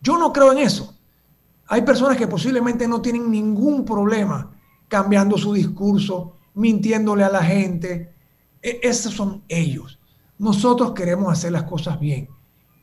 [0.02, 0.96] Yo no creo en eso.
[1.68, 4.52] Hay personas que posiblemente no tienen ningún problema
[4.88, 8.14] cambiando su discurso, mintiéndole a la gente.
[8.62, 10.00] E esos son ellos.
[10.40, 12.30] Nosotros queremos hacer las cosas bien.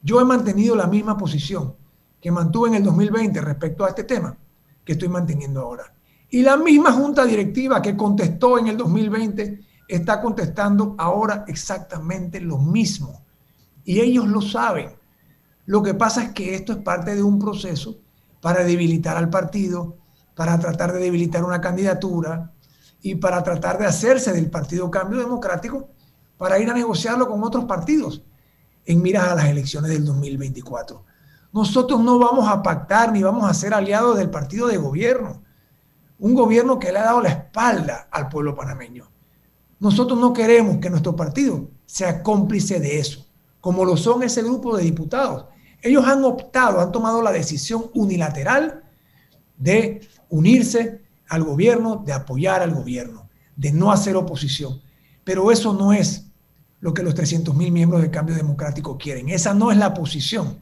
[0.03, 1.74] Yo he mantenido la misma posición
[2.20, 4.37] que mantuve en el 2020 respecto a este tema
[4.85, 5.95] que estoy manteniendo ahora.
[6.30, 12.59] Y la misma junta directiva que contestó en el 2020 está contestando ahora exactamente lo
[12.59, 13.24] mismo.
[13.85, 14.97] Y ellos lo saben.
[15.66, 17.99] Lo que pasa es que esto es parte de un proceso
[18.41, 19.97] para debilitar al partido,
[20.35, 22.53] para tratar de debilitar una candidatura
[23.01, 25.91] y para tratar de hacerse del Partido Cambio Democrático
[26.37, 28.22] para ir a negociarlo con otros partidos
[28.87, 31.05] en miras a las elecciones del 2024.
[31.53, 35.43] Nosotros no vamos a pactar ni vamos a ser aliados del partido de gobierno,
[36.18, 39.14] un gobierno que le ha dado la espalda al pueblo panameño.
[39.79, 43.27] Nosotros no queremos que nuestro partido sea cómplice de eso,
[43.61, 45.47] como lo son ese grupo de diputados.
[45.83, 48.85] Ellos han optado, han tomado la decisión unilateral
[49.59, 54.81] de unirse al gobierno, de apoyar al gobierno, de no hacer oposición.
[55.25, 56.27] Pero eso no es
[56.81, 59.29] lo que los 300 mil miembros del Cambio Democrático quieren.
[59.29, 60.59] Esa no es la posición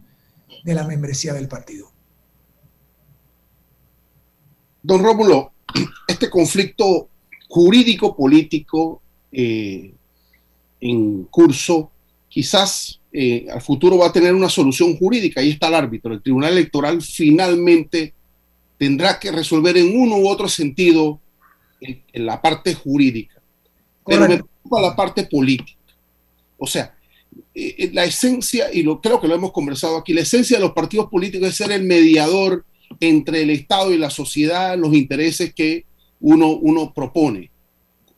[0.64, 1.90] de la membresía del partido.
[4.82, 5.52] Don Rómulo,
[6.06, 7.08] este conflicto
[7.48, 9.01] jurídico-político
[9.33, 9.93] eh,
[10.80, 11.91] en curso,
[12.28, 15.41] quizás eh, al futuro va a tener una solución jurídica.
[15.41, 16.14] Ahí está el árbitro.
[16.14, 18.14] El Tribunal Electoral finalmente
[18.78, 21.20] tendrá que resolver en uno u otro sentido
[21.80, 23.41] en, la parte jurídica.
[24.05, 25.78] Pero me preocupa la parte política.
[26.59, 26.95] O sea,
[27.55, 30.64] eh, eh, la esencia, y lo, creo que lo hemos conversado aquí, la esencia de
[30.64, 32.64] los partidos políticos es ser el mediador
[32.99, 35.85] entre el Estado y la sociedad, los intereses que
[36.20, 37.51] uno, uno propone.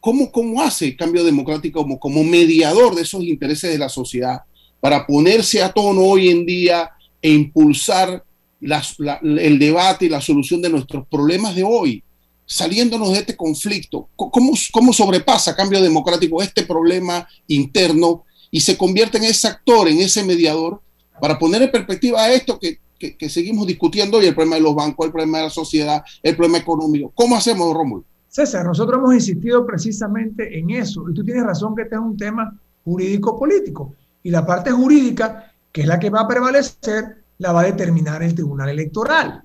[0.04, 4.42] ¿Cómo, ¿Cómo hace el cambio democrático como, como mediador de esos intereses de la sociedad
[4.78, 6.90] para ponerse a tono hoy en día
[7.22, 8.22] e impulsar
[8.60, 12.04] el debate y la solución de nuestros problemas de hoy,
[12.44, 14.10] saliéndonos de este conflicto.
[14.14, 20.00] ¿Cómo, cómo sobrepasa Cambio Democrático este problema interno y se convierte en ese actor, en
[20.00, 20.82] ese mediador,
[21.18, 25.06] para poner en perspectiva esto que, que, seguimos discutiendo hoy, el problema de los bancos,
[25.06, 27.10] el problema de la sociedad, el problema económico?
[27.14, 28.04] ¿Cómo hacemos, Rómulo?
[28.34, 32.16] César, nosotros hemos insistido precisamente en eso, y tú tienes razón que este es un
[32.16, 32.52] tema
[32.84, 37.66] jurídico-político, y la parte jurídica, que es la que va a prevalecer, la va a
[37.66, 39.44] determinar el Tribunal Electoral.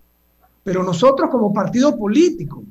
[0.63, 2.63] Pero nosotros como partido político,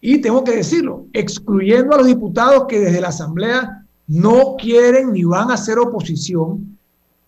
[0.00, 5.24] y tengo que decirlo, excluyendo a los diputados que desde la Asamblea no quieren ni
[5.24, 6.78] van a hacer oposición,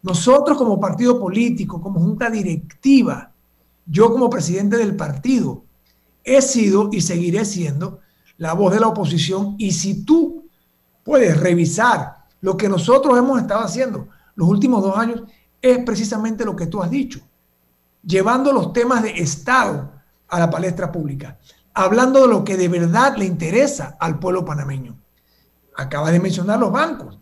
[0.00, 3.32] nosotros como partido político, como junta directiva,
[3.84, 5.64] yo como presidente del partido,
[6.22, 7.98] he sido y seguiré siendo
[8.38, 9.54] la voz de la oposición.
[9.58, 10.48] Y si tú
[11.04, 15.22] puedes revisar lo que nosotros hemos estado haciendo los últimos dos años,
[15.60, 17.20] es precisamente lo que tú has dicho,
[18.02, 19.92] llevando los temas de Estado
[20.28, 21.38] a la palestra pública,
[21.74, 24.96] hablando de lo que de verdad le interesa al pueblo panameño.
[25.76, 27.18] Acaba de mencionar los bancos,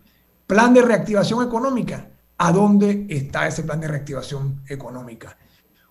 [0.47, 2.11] plan de reactivación económica.
[2.39, 5.39] ¿A dónde está ese plan de reactivación económica?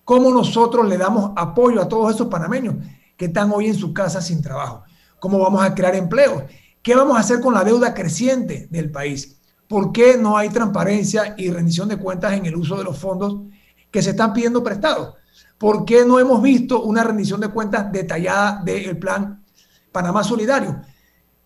[0.04, 2.76] ¿Cómo nosotros le damos apoyo a todos esos panameños
[3.16, 4.84] que están hoy en su casa sin trabajo?
[5.20, 6.44] ¿Cómo vamos a crear empleos?
[6.82, 9.36] ¿Qué vamos a hacer con la deuda creciente del país?
[9.68, 13.42] ¿Por qué no hay transparencia y rendición de cuentas en el uso de los fondos
[13.90, 15.14] que se están pidiendo prestados?
[15.58, 19.42] ¿Por qué no hemos visto una rendición de cuentas detallada del plan
[19.90, 20.82] Panamá Solidario?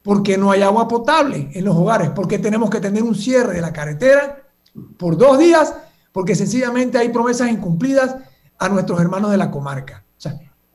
[0.02, 3.60] Porque no hay agua potable en los hogares, porque tenemos que tener un cierre de
[3.60, 4.42] la carretera
[4.98, 5.74] por dos días,
[6.12, 8.16] porque sencillamente hay promesas incumplidas
[8.58, 10.04] a nuestros hermanos de la comarca.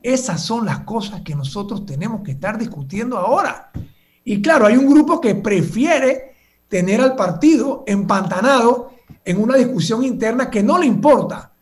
[0.02, 3.70] Esas son las cosas que nosotros tenemos que estar discutiendo ahora.
[4.24, 6.34] Y claro, hay un grupo que prefiere
[6.68, 8.90] tener al partido empantanado
[9.24, 11.52] en una discusión interna que no le importa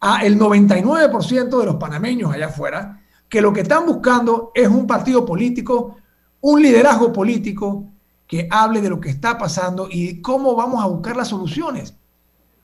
[0.00, 4.86] a el 99% de los panameños allá afuera, que lo que están buscando es un
[4.86, 5.96] partido político,
[6.40, 7.86] un liderazgo político
[8.26, 11.94] que hable de lo que está pasando y cómo vamos a buscar las soluciones.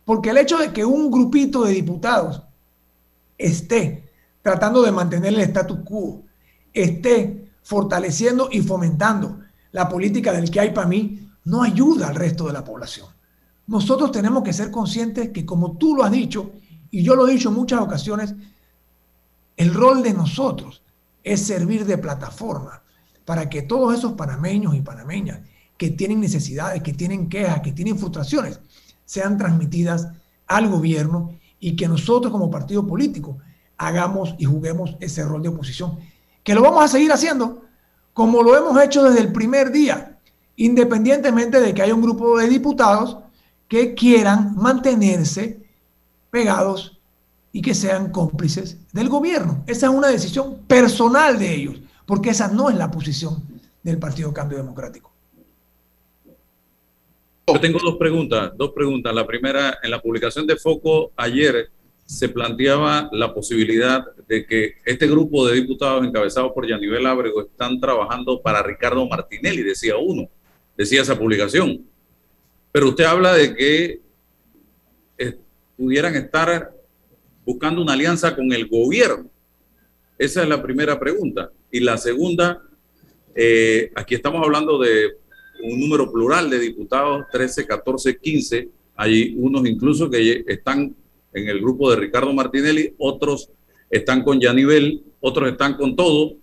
[0.05, 2.43] Porque el hecho de que un grupito de diputados
[3.39, 4.04] esté
[4.45, 6.23] tratando de mantener el status quo,
[6.71, 9.41] esté fortaleciendo y fomentando
[9.73, 13.09] la política del que hay para mí, no ayuda al resto de la población.
[13.67, 16.53] Nosotros tenemos que ser conscientes que, como tú lo has dicho,
[16.91, 18.35] y yo lo he dicho en muchas ocasiones,
[19.57, 20.83] el rol de nosotros
[21.23, 22.83] es servir de plataforma
[23.25, 25.41] para que todos esos panameños y panameñas
[25.79, 28.61] que tienen necesidades, que tienen quejas, que tienen frustraciones,
[29.07, 30.09] sean transmitidas
[30.47, 33.39] al gobierno y que nosotros como partido político
[33.77, 35.99] hagamos y juguemos ese rol de oposición,
[36.43, 37.65] que lo vamos a seguir haciendo
[38.15, 40.19] como lo hemos hecho desde el primer día,
[40.57, 43.19] independientemente de que haya un grupo de diputados
[43.69, 45.61] que quieran mantenerse
[46.31, 47.01] pegados
[47.53, 49.65] y que sean cómplices del gobierno.
[49.67, 53.43] Esa es una decisión personal de ellos, porque esa no es la posición
[53.83, 55.13] del Partido Cambio Democrático.
[57.47, 59.15] Yo tengo dos preguntas, dos preguntas.
[59.15, 61.71] La primera, en la publicación de Foco ayer
[62.07, 67.81] se planteaba la posibilidad de que este grupo de diputados encabezados por Yanivel Ábrego están
[67.81, 70.29] trabajando para Ricardo Martinelli, decía uno,
[70.77, 71.87] decía esa publicación.
[72.73, 74.01] Pero usted habla de que
[75.19, 75.39] eh,
[75.77, 76.75] pudieran estar
[77.45, 79.31] buscando una alianza con el gobierno.
[80.19, 81.51] Esa es la primera pregunta.
[81.71, 82.63] Y la segunda,
[83.35, 85.17] eh, aquí estamos hablando de
[85.63, 88.69] un número plural de diputados, 13, 14, 15.
[88.97, 90.95] Hay unos incluso que están
[91.35, 93.51] en el grupo de Ricardo Martinelli, otros
[93.91, 96.37] están con Yanivel, otros están con todo,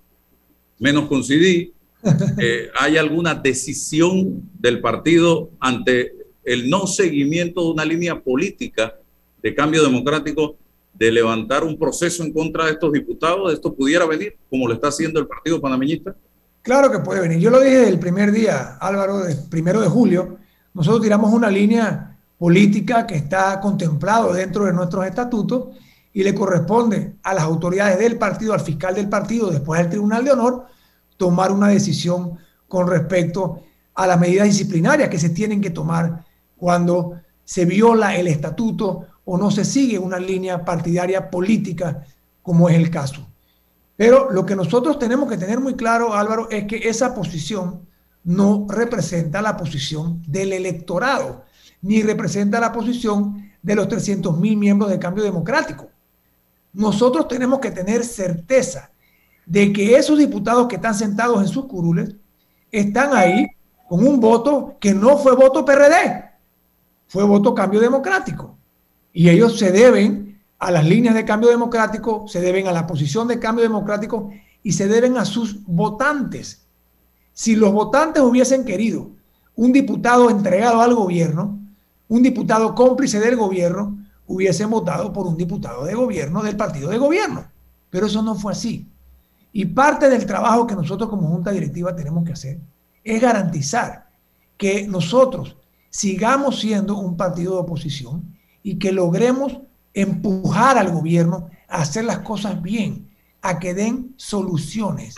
[0.80, 1.72] menos con CD.
[2.42, 6.14] Eh, ¿Hay alguna decisión del partido ante
[6.44, 8.96] el no seguimiento de una línea política
[9.44, 10.56] de cambio democrático
[10.96, 13.54] de levantar un proceso en contra de estos diputados?
[13.54, 16.16] ¿Esto pudiera venir como lo está haciendo el Partido Panameñista?
[16.64, 17.38] Claro que puede venir.
[17.38, 20.38] Yo lo dije el primer día, Álvaro, el primero de julio.
[20.74, 22.11] Nosotros tiramos una línea
[22.42, 25.78] política que está contemplado dentro de nuestros estatutos
[26.12, 30.26] y le corresponde a las autoridades del partido, al fiscal del partido, después al Tribunal
[30.26, 30.66] de Honor,
[31.18, 33.62] tomar una decisión con respecto
[33.94, 36.26] a las medidas disciplinarias que se tienen que tomar
[36.58, 37.14] cuando
[37.44, 42.04] se viola el estatuto o no se sigue una línea partidaria política,
[42.42, 43.28] como es el caso.
[43.96, 47.88] Pero lo que nosotros tenemos que tener muy claro, Álvaro, es que esa posición
[48.24, 51.44] no representa la posición del electorado,
[51.82, 55.90] ni representa la posición de los 300 mil miembros de Cambio Democrático.
[56.74, 58.92] Nosotros tenemos que tener certeza
[59.46, 62.16] de que esos diputados que están sentados en sus curules
[62.72, 63.48] están ahí
[63.90, 66.32] con un voto que no fue voto PRD,
[67.08, 68.58] fue voto Cambio Democrático.
[69.12, 73.28] Y ellos se deben a las líneas de cambio democrático, se deben a la posición
[73.28, 74.30] de cambio democrático
[74.64, 76.68] y se deben a sus votantes.
[77.34, 79.10] Si los votantes hubiesen querido
[79.56, 81.61] un diputado entregado al gobierno,
[82.12, 83.97] un diputado cómplice del gobierno,
[84.28, 87.45] hubiesen votado por un diputado de gobierno del partido de gobierno.
[87.89, 88.86] Pero eso no fue así.
[89.53, 92.59] Y parte del trabajo que nosotros como junta directiva tenemos que hacer
[93.05, 94.09] es garantizar
[94.57, 95.55] que nosotros
[95.89, 99.59] sigamos siendo un partido de oposición y que logremos
[99.93, 103.09] empujar al gobierno a hacer las cosas bien,
[103.41, 105.16] a que den soluciones,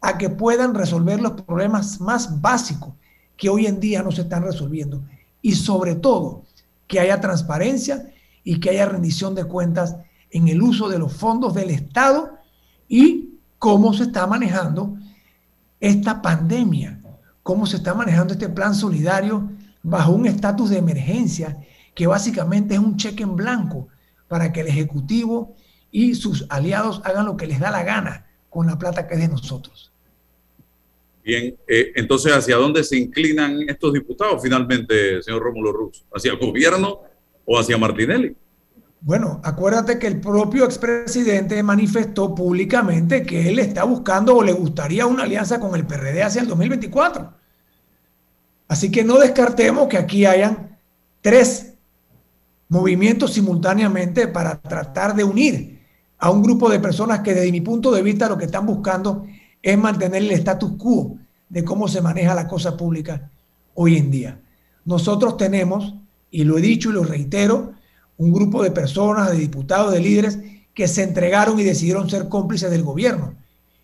[0.00, 2.94] a que puedan resolver los problemas más básicos
[3.36, 5.04] que hoy en día no se están resolviendo
[5.42, 6.44] y sobre todo
[6.86, 8.12] que haya transparencia
[8.44, 9.96] y que haya rendición de cuentas
[10.30, 12.38] en el uso de los fondos del Estado
[12.88, 14.96] y cómo se está manejando
[15.80, 17.00] esta pandemia,
[17.42, 19.50] cómo se está manejando este plan solidario
[19.82, 21.58] bajo un estatus de emergencia
[21.94, 23.88] que básicamente es un cheque en blanco
[24.28, 25.54] para que el Ejecutivo
[25.90, 29.20] y sus aliados hagan lo que les da la gana con la plata que es
[29.20, 29.91] de nosotros.
[31.24, 36.04] Bien, eh, entonces, ¿hacia dónde se inclinan estos diputados finalmente, señor Rómulo Ruz?
[36.12, 37.00] ¿Hacia el gobierno
[37.44, 38.34] o hacia Martinelli?
[39.00, 45.06] Bueno, acuérdate que el propio expresidente manifestó públicamente que él está buscando o le gustaría
[45.06, 47.32] una alianza con el PRD hacia el 2024.
[48.68, 50.78] Así que no descartemos que aquí hayan
[51.20, 51.74] tres
[52.68, 55.82] movimientos simultáneamente para tratar de unir
[56.18, 59.26] a un grupo de personas que desde mi punto de vista lo que están buscando
[59.62, 61.16] es mantener el status quo
[61.48, 63.30] de cómo se maneja la cosa pública
[63.74, 64.40] hoy en día.
[64.84, 65.94] Nosotros tenemos,
[66.30, 67.72] y lo he dicho y lo reitero,
[68.16, 70.38] un grupo de personas, de diputados, de líderes
[70.74, 73.34] que se entregaron y decidieron ser cómplices del gobierno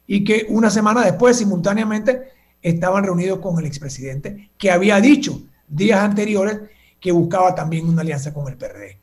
[0.06, 6.00] y que una semana después simultáneamente estaban reunidos con el expresidente que había dicho días
[6.00, 6.60] anteriores
[6.98, 8.98] que buscaba también una alianza con el PRD.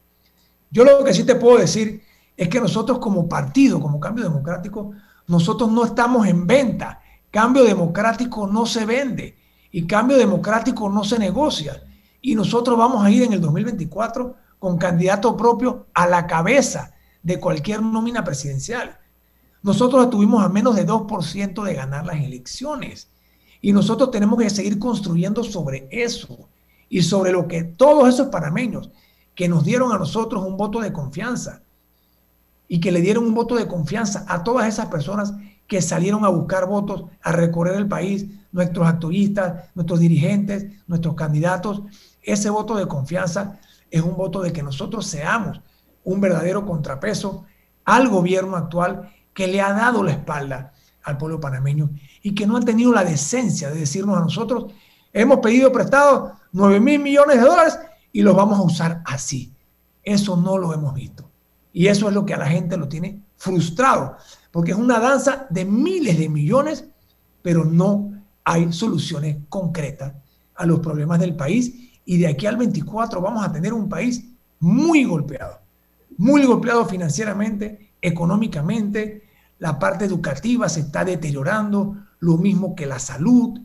[0.71, 2.01] Yo lo que sí te puedo decir
[2.35, 4.91] es que nosotros como partido, como Cambio Democrático,
[5.27, 7.01] nosotros no estamos en venta.
[7.31, 9.37] Cambio Democrático no se vende
[9.71, 11.83] y Cambio Democrático no se negocia.
[12.21, 17.39] Y nosotros vamos a ir en el 2024 con candidato propio a la cabeza de
[17.39, 18.97] cualquier nómina presidencial.
[19.61, 23.09] Nosotros estuvimos a menos de 2% de ganar las elecciones.
[23.61, 26.47] Y nosotros tenemos que seguir construyendo sobre eso
[26.87, 28.91] y sobre lo que todos esos panameños
[29.33, 31.63] que nos dieron a nosotros un voto de confianza
[32.67, 35.33] y que le dieron un voto de confianza a todas esas personas
[35.67, 41.81] que salieron a buscar votos, a recorrer el país, nuestros activistas, nuestros dirigentes, nuestros candidatos.
[42.21, 43.59] Ese voto de confianza
[43.89, 45.59] es un voto de que nosotros seamos
[46.03, 47.45] un verdadero contrapeso
[47.83, 51.89] al gobierno actual que le ha dado la espalda al pueblo panameño
[52.21, 54.73] y que no han tenido la decencia de decirnos a nosotros,
[55.13, 57.79] hemos pedido prestado 9 mil millones de dólares
[58.11, 59.53] y los vamos a usar así.
[60.03, 61.29] Eso no lo hemos visto.
[61.75, 64.15] Y eso es lo que a la gente lo tiene frustrado,
[64.49, 66.85] porque es una danza de miles de millones,
[67.41, 68.13] pero no
[68.45, 70.13] hay soluciones concretas
[70.55, 71.91] a los problemas del país.
[72.05, 74.23] Y de aquí al 24 vamos a tener un país
[74.61, 75.59] muy golpeado,
[76.15, 79.23] muy golpeado financieramente, económicamente,
[79.59, 83.59] la parte educativa se está deteriorando, lo mismo que la salud.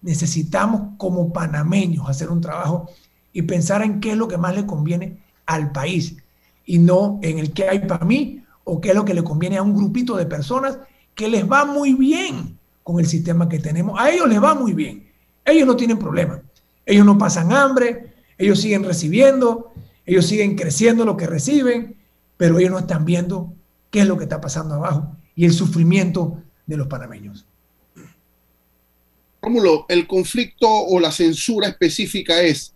[0.00, 2.90] Necesitamos como panameños hacer un trabajo
[3.32, 6.16] y pensar en qué es lo que más le conviene al país
[6.64, 9.58] y no en el que hay para mí o qué es lo que le conviene
[9.58, 10.78] a un grupito de personas
[11.14, 13.98] que les va muy bien con el sistema que tenemos.
[14.00, 15.08] A ellos les va muy bien.
[15.44, 16.40] Ellos no tienen problema.
[16.86, 19.72] Ellos no pasan hambre, ellos siguen recibiendo,
[20.04, 21.96] ellos siguen creciendo lo que reciben,
[22.36, 23.52] pero ellos no están viendo
[23.90, 27.46] qué es lo que está pasando abajo y el sufrimiento de los panameños.
[29.40, 32.71] Rómulo, el conflicto o la censura específica es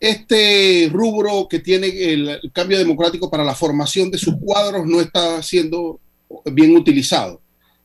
[0.00, 5.42] este rubro que tiene el, cambio democrático para la formación de sus cuadros no está
[5.42, 6.00] siendo
[6.46, 7.40] bien utilizado.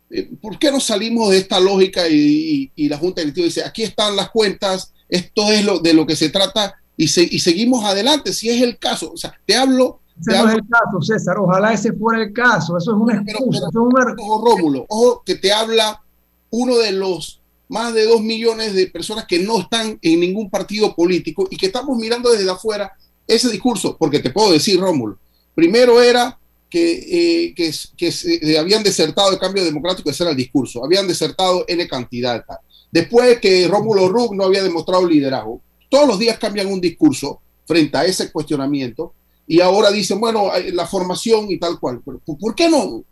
[0.09, 4.15] Eh, ¿Por qué no salimos de esta lógica y, la Junta Directiva dice, aquí están
[4.15, 8.49] las cuentas, esto es lo de lo que se trata y, y seguimos adelante, si
[8.49, 9.11] es el caso?
[9.11, 11.37] O sea, te hablo ese no es el caso, César.
[11.37, 12.77] Ojalá ese fuera el caso.
[12.77, 13.67] Eso es una excusa.
[13.67, 16.01] Ojo, Rómulo, ojo que te habla
[16.49, 20.95] uno de los más de dos millones de personas que no están en ningún partido
[20.95, 22.91] político y que estamos mirando desde afuera
[23.27, 25.17] ese discurso, porque te puedo decir, Rómulo,
[25.55, 26.37] primero era
[26.69, 31.65] que, eh, que, se habían desertado el cambio democrático, ese era el discurso, habían desertado
[31.67, 32.43] N cantidad.
[32.91, 37.97] Después que Rómulo Rugg no había demostrado liderazgo, todos los días cambian un discurso frente
[37.97, 39.13] a ese cuestionamiento
[39.47, 42.01] y ahora dicen, bueno, la formación y tal cual.
[42.03, 43.03] Pero, ¿Por qué no?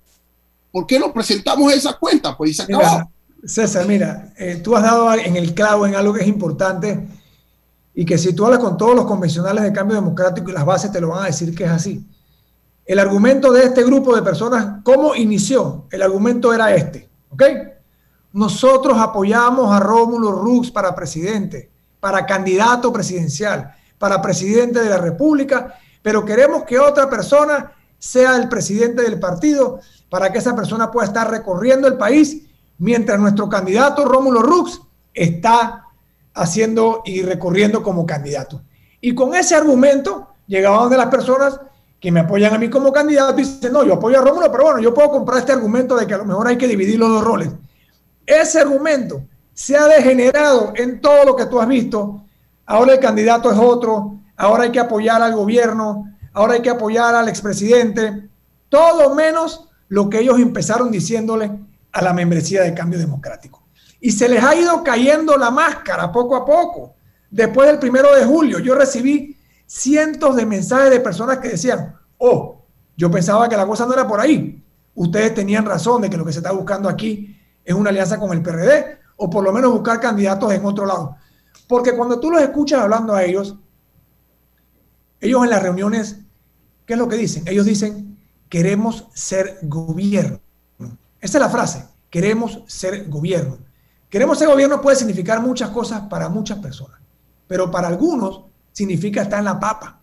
[0.72, 2.36] ¿Por qué no presentamos esa cuenta?
[2.36, 3.10] Pues y se acabó.
[3.46, 7.08] César, mira, eh, tú has dado en el clavo en algo que es importante
[7.94, 10.92] y que si tú hablas con todos los convencionales de cambio democrático y las bases
[10.92, 12.08] te lo van a decir que es así.
[12.86, 15.88] El argumento de este grupo de personas, ¿cómo inició?
[15.92, 17.44] El argumento era este, ¿ok?
[18.34, 21.70] Nosotros apoyamos a Rómulo Rux para presidente,
[22.00, 28.50] para candidato presidencial, para presidente de la República pero queremos que otra persona sea el
[28.50, 29.80] presidente del partido
[30.10, 32.44] para que esa persona pueda estar recorriendo el país
[32.84, 34.82] mientras nuestro candidato Rómulo Rux
[35.14, 35.86] está
[36.34, 38.62] haciendo y recorriendo como candidato.
[39.00, 41.62] Y con ese argumento llegaban de las personas
[42.02, 44.66] que me apoyan a mí como candidato y dicen, no, yo apoyo a Rómulo, pero
[44.66, 47.08] bueno, yo puedo comprar este argumento de que a lo mejor hay que dividir los
[47.08, 47.52] dos roles.
[48.26, 49.24] Ese argumento
[49.54, 52.26] se ha degenerado en todo lo que tú has visto.
[52.66, 57.16] Ahora el candidato es otro, ahora hay que apoyar al gobierno, ahora hay que apoyar
[57.16, 58.28] al expresidente,
[58.68, 61.50] todo menos lo que ellos empezaron diciéndole
[61.94, 63.64] a la membresía de cambio democrático.
[64.02, 66.96] Y se les ha ido cayendo la máscara poco a poco.
[67.32, 72.66] Después del primero de julio, yo recibí cientos de mensajes de personas que decían, oh,
[72.98, 74.64] yo pensaba que la cosa no era por ahí.
[74.96, 78.32] Ustedes tenían razón de que lo que se está buscando aquí es una alianza con
[78.34, 81.16] el PRD o por lo menos buscar candidatos en otro lado.
[81.68, 83.56] Porque cuando tú los escuchas hablando a ellos,
[85.20, 86.20] ellos en las reuniones,
[86.86, 87.44] ¿qué es lo que dicen?
[87.48, 88.20] Ellos dicen,
[88.50, 90.42] queremos ser gobierno.
[91.24, 93.58] Esa es la frase, queremos ser gobierno.
[94.10, 97.00] Queremos ser gobierno puede significar muchas cosas para muchas personas,
[97.48, 98.42] pero para algunos
[98.74, 100.02] significa estar en la papa.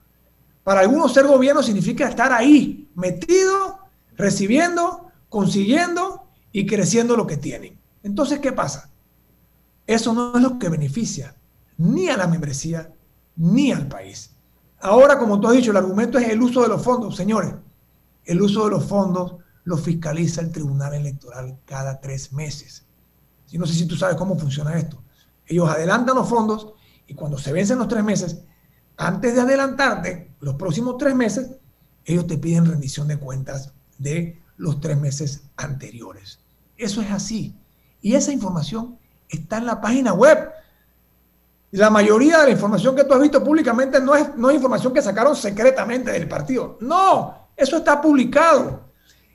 [0.64, 3.80] Para algunos ser gobierno significa estar ahí, metido,
[4.16, 7.78] recibiendo, consiguiendo y creciendo lo que tienen.
[8.02, 8.88] Entonces, ¿qué pasa?
[9.86, 11.36] Eso no es lo que beneficia
[11.76, 12.94] ni a la membresía
[13.36, 14.34] ni al país.
[14.80, 17.14] Ahora, como tú has dicho, el argumento es el uso de los fondos.
[17.14, 17.52] Señores,
[18.24, 19.34] el uso de los fondos
[19.64, 22.84] lo fiscaliza el Tribunal Electoral cada tres meses.
[23.48, 25.02] Yo no sé si tú sabes cómo funciona esto.
[25.46, 26.74] Ellos adelantan los fondos
[27.06, 28.38] y cuando se vencen los tres meses,
[28.96, 31.50] antes de adelantarte los próximos tres meses,
[32.04, 36.38] ellos te piden rendición de cuentas de los tres meses anteriores.
[36.76, 37.54] Eso es así.
[38.00, 38.98] Y esa información
[39.28, 40.52] está en la página web
[41.72, 44.92] La mayoría de la información que tú has visto públicamente no es, no es información
[44.92, 46.76] que sacaron secretamente del partido.
[46.80, 48.89] No, eso está publicado.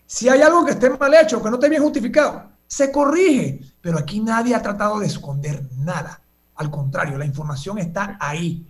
[0.05, 3.61] Si hay algo que esté mal hecho, que no esté bien justificado, se corrige.
[3.81, 6.21] Pero aquí nadie ha tratado de esconder nada.
[6.55, 8.65] Al contrario, la información está ahí.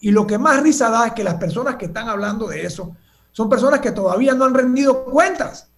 [0.00, 2.96] Y lo que más risa da es que las personas que están hablando de eso
[3.32, 5.68] son personas que todavía no han rendido cuentas,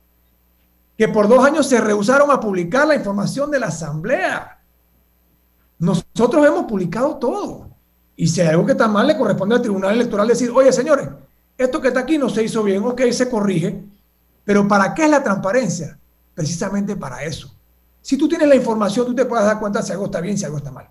[0.97, 4.61] que por dos años se rehusaron a publicar la información de la Asamblea.
[5.79, 7.69] Nosotros hemos publicado todo.
[8.17, 11.09] Y si hay algo que está mal, le corresponde al Tribunal Electoral decir, oye, señores,
[11.57, 13.83] esto que está aquí no se hizo bien, ok, se corrige.
[14.45, 15.99] Pero ¿para qué es la transparencia?
[16.35, 17.55] Precisamente para eso.
[18.03, 20.45] Si tú tienes la información, tú te puedes dar cuenta si algo está bien, si
[20.45, 20.91] algo está mal.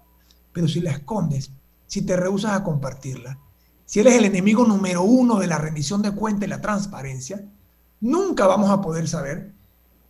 [0.54, 1.52] Pero si la escondes,
[1.88, 3.40] si te rehusas a compartirla,
[3.86, 7.44] si eres el enemigo número uno de la rendición de cuentas y la transparencia,
[8.02, 9.52] nunca vamos a poder saber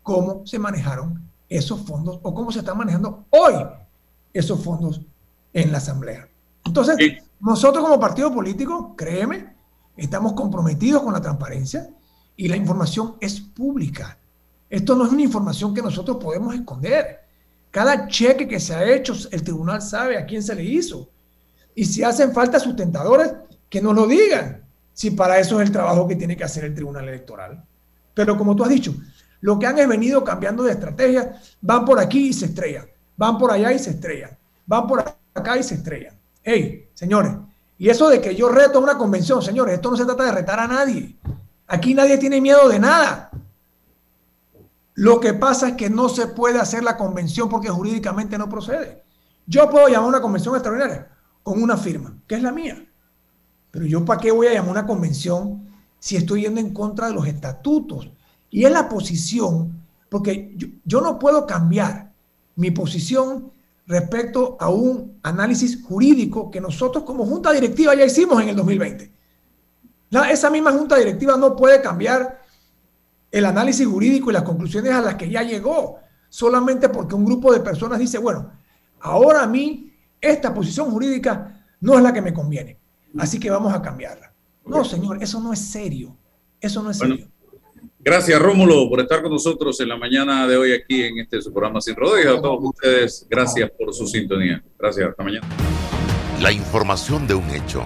[0.03, 3.53] cómo se manejaron esos fondos o cómo se están manejando hoy
[4.33, 5.01] esos fondos
[5.53, 6.27] en la Asamblea.
[6.65, 6.97] Entonces,
[7.39, 9.55] nosotros como partido político, créeme,
[9.95, 11.89] estamos comprometidos con la transparencia
[12.39, 14.17] y la información es pública.
[14.69, 17.19] Esto no es una información que nosotros podemos esconder.
[17.69, 21.09] Cada cheque que se ha hecho, el tribunal sabe a quién se le hizo.
[21.75, 23.33] Y si hacen falta sustentadores,
[23.69, 24.63] que nos lo digan.
[24.93, 27.61] Si para eso es el trabajo que tiene que hacer el tribunal electoral.
[28.13, 28.95] Pero como tú has dicho,
[29.41, 32.87] lo que han es venido cambiando de estrategia, van por aquí y se estrellan
[33.19, 34.31] van por allá y se estrellan,
[34.65, 36.17] van por acá y se estrellan.
[36.41, 37.33] Hey, señores,
[37.77, 40.57] y eso de que yo reto una convención, señores, esto no se trata de retar
[40.57, 41.17] a nadie.
[41.69, 43.29] Aquí nadie tiene miedo de nada.
[44.95, 49.03] Lo que pasa es que no se puede hacer la convención porque jurídicamente no procede.
[49.45, 51.09] Yo puedo llamar una convención extraordinaria
[51.43, 52.83] con una firma, que es la mía.
[53.71, 57.13] Pero yo para qué voy a llamar una convención si estoy yendo en contra de
[57.13, 58.09] los estatutos?
[58.49, 62.11] Y es la posición, porque yo, yo no puedo cambiar
[62.55, 63.51] mi posición
[63.85, 69.18] respecto a un análisis jurídico que nosotros como junta directiva ya hicimos en el 2020.
[70.29, 72.41] Esa misma junta directiva no puede cambiar
[73.31, 75.99] el análisis jurídico y las conclusiones a las que ya llegó,
[76.29, 78.51] solamente porque un grupo de personas dice, bueno,
[78.99, 82.79] ahora a mí esta posición jurídica no es la que me conviene,
[83.17, 84.33] así que vamos a cambiarla.
[84.65, 86.15] No, señor, eso no es serio,
[86.59, 87.27] eso no es serio.
[88.01, 91.51] Gracias, Rómulo, por estar con nosotros en la mañana de hoy aquí en este su
[91.51, 92.39] programa Sin Rodeos.
[92.39, 94.63] A todos ustedes, gracias por su sintonía.
[94.77, 95.47] Gracias, hasta mañana.
[96.41, 97.85] La información de un hecho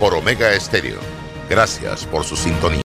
[0.00, 0.98] por Omega Estéreo.
[1.48, 2.78] Gracias por su sintonía.